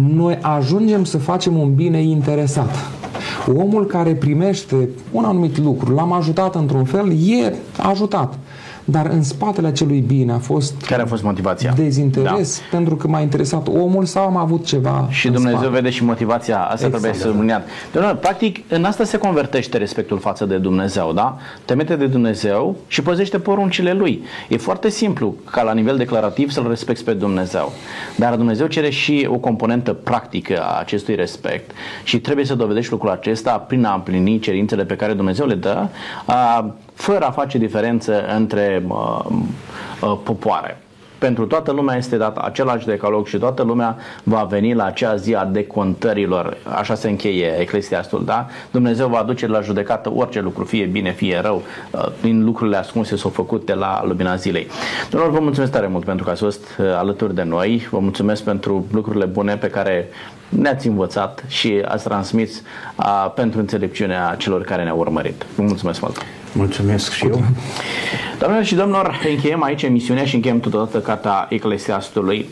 [0.00, 2.70] noi ajungem să facem un bine interesat.
[3.56, 8.38] Omul care primește un anumit lucru, l-am ajutat într-un fel, e ajutat.
[8.84, 11.72] Dar în spatele acelui bine a fost care a fost motivația?
[11.76, 12.76] Dezinteres da.
[12.76, 15.74] pentru că m-a interesat omul sau am avut ceva Și Dumnezeu spate.
[15.74, 16.92] vede și motivația, asta exact.
[16.92, 17.68] trebuie să subliniat.
[18.20, 21.36] Practic, în asta se convertește respectul față de Dumnezeu, da?
[21.64, 24.22] Temete de Dumnezeu și păzește poruncile Lui.
[24.48, 27.72] E foarte simplu ca la nivel declarativ să-L respecti pe Dumnezeu.
[28.16, 31.70] Dar Dumnezeu cere și o componentă practică a acestui respect
[32.04, 35.86] și trebuie să dovedești lucrul acesta prin a împlini cerințele pe care Dumnezeu le dă,
[36.94, 39.24] fără a face diferență între uh,
[40.00, 40.78] uh, popoare.
[41.18, 45.34] Pentru toată lumea este dat același decalog și toată lumea va veni la acea zi
[45.34, 46.56] a decontărilor.
[46.76, 48.46] Așa se încheie Eclesiastul, da?
[48.70, 53.16] Dumnezeu va aduce la judecată orice lucru, fie bine, fie rău, uh, prin lucrurile ascunse
[53.16, 54.66] s-au făcut de la lumina zilei.
[55.10, 57.88] Domnilor, vă mulțumesc tare mult pentru că ați fost uh, alături de noi.
[57.90, 60.08] Vă mulțumesc pentru lucrurile bune pe care
[60.48, 62.62] ne-ați învățat și ați transmis
[62.96, 65.46] uh, pentru înțelepciunea celor care ne-au urmărit.
[65.56, 66.43] Vă mulțumesc mult!
[66.54, 67.42] Mulțumesc și eu.
[68.38, 72.48] Doamnelor și domnilor, încheiem aici emisiunea și încheiem totodată cartea Eclesiastului.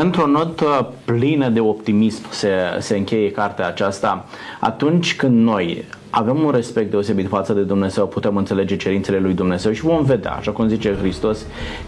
[0.00, 4.24] Într-o notă plină de optimism se, se încheie cartea aceasta
[4.60, 9.72] atunci când noi avem un respect deosebit față de Dumnezeu, putem înțelege cerințele lui Dumnezeu
[9.72, 11.38] și vom vedea, așa cum zice Hristos,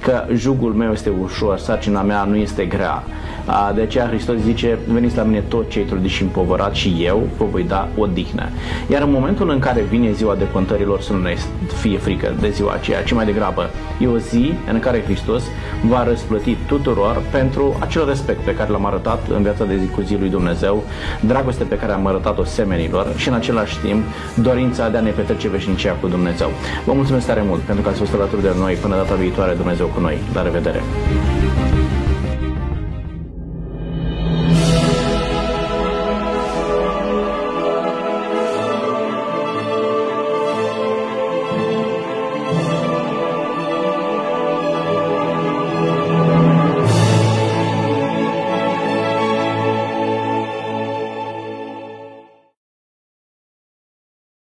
[0.00, 3.02] că jugul meu este ușor, sarcina mea nu este grea.
[3.74, 7.44] De aceea Hristos zice, veniți la mine toți cei trudiți și împovărați și eu vă
[7.50, 8.48] voi da odihnă.
[8.90, 11.34] Iar în momentul în care vine ziua de contărilor să nu ne
[11.80, 15.42] fie frică de ziua aceea, ci mai degrabă e o zi în care Hristos
[15.88, 20.00] va răsplăti tuturor pentru acel respect pe care l-am arătat în viața de zi cu
[20.00, 20.84] zi lui Dumnezeu,
[21.20, 25.48] dragoste pe care am arătat-o semenilor și în același timp dorința de a ne petrece
[25.48, 26.50] veșnicia cu Dumnezeu.
[26.84, 29.86] Vă mulțumesc tare mult pentru că ați fost alături de noi până data viitoare Dumnezeu
[29.86, 30.18] cu noi.
[30.34, 30.82] La revedere!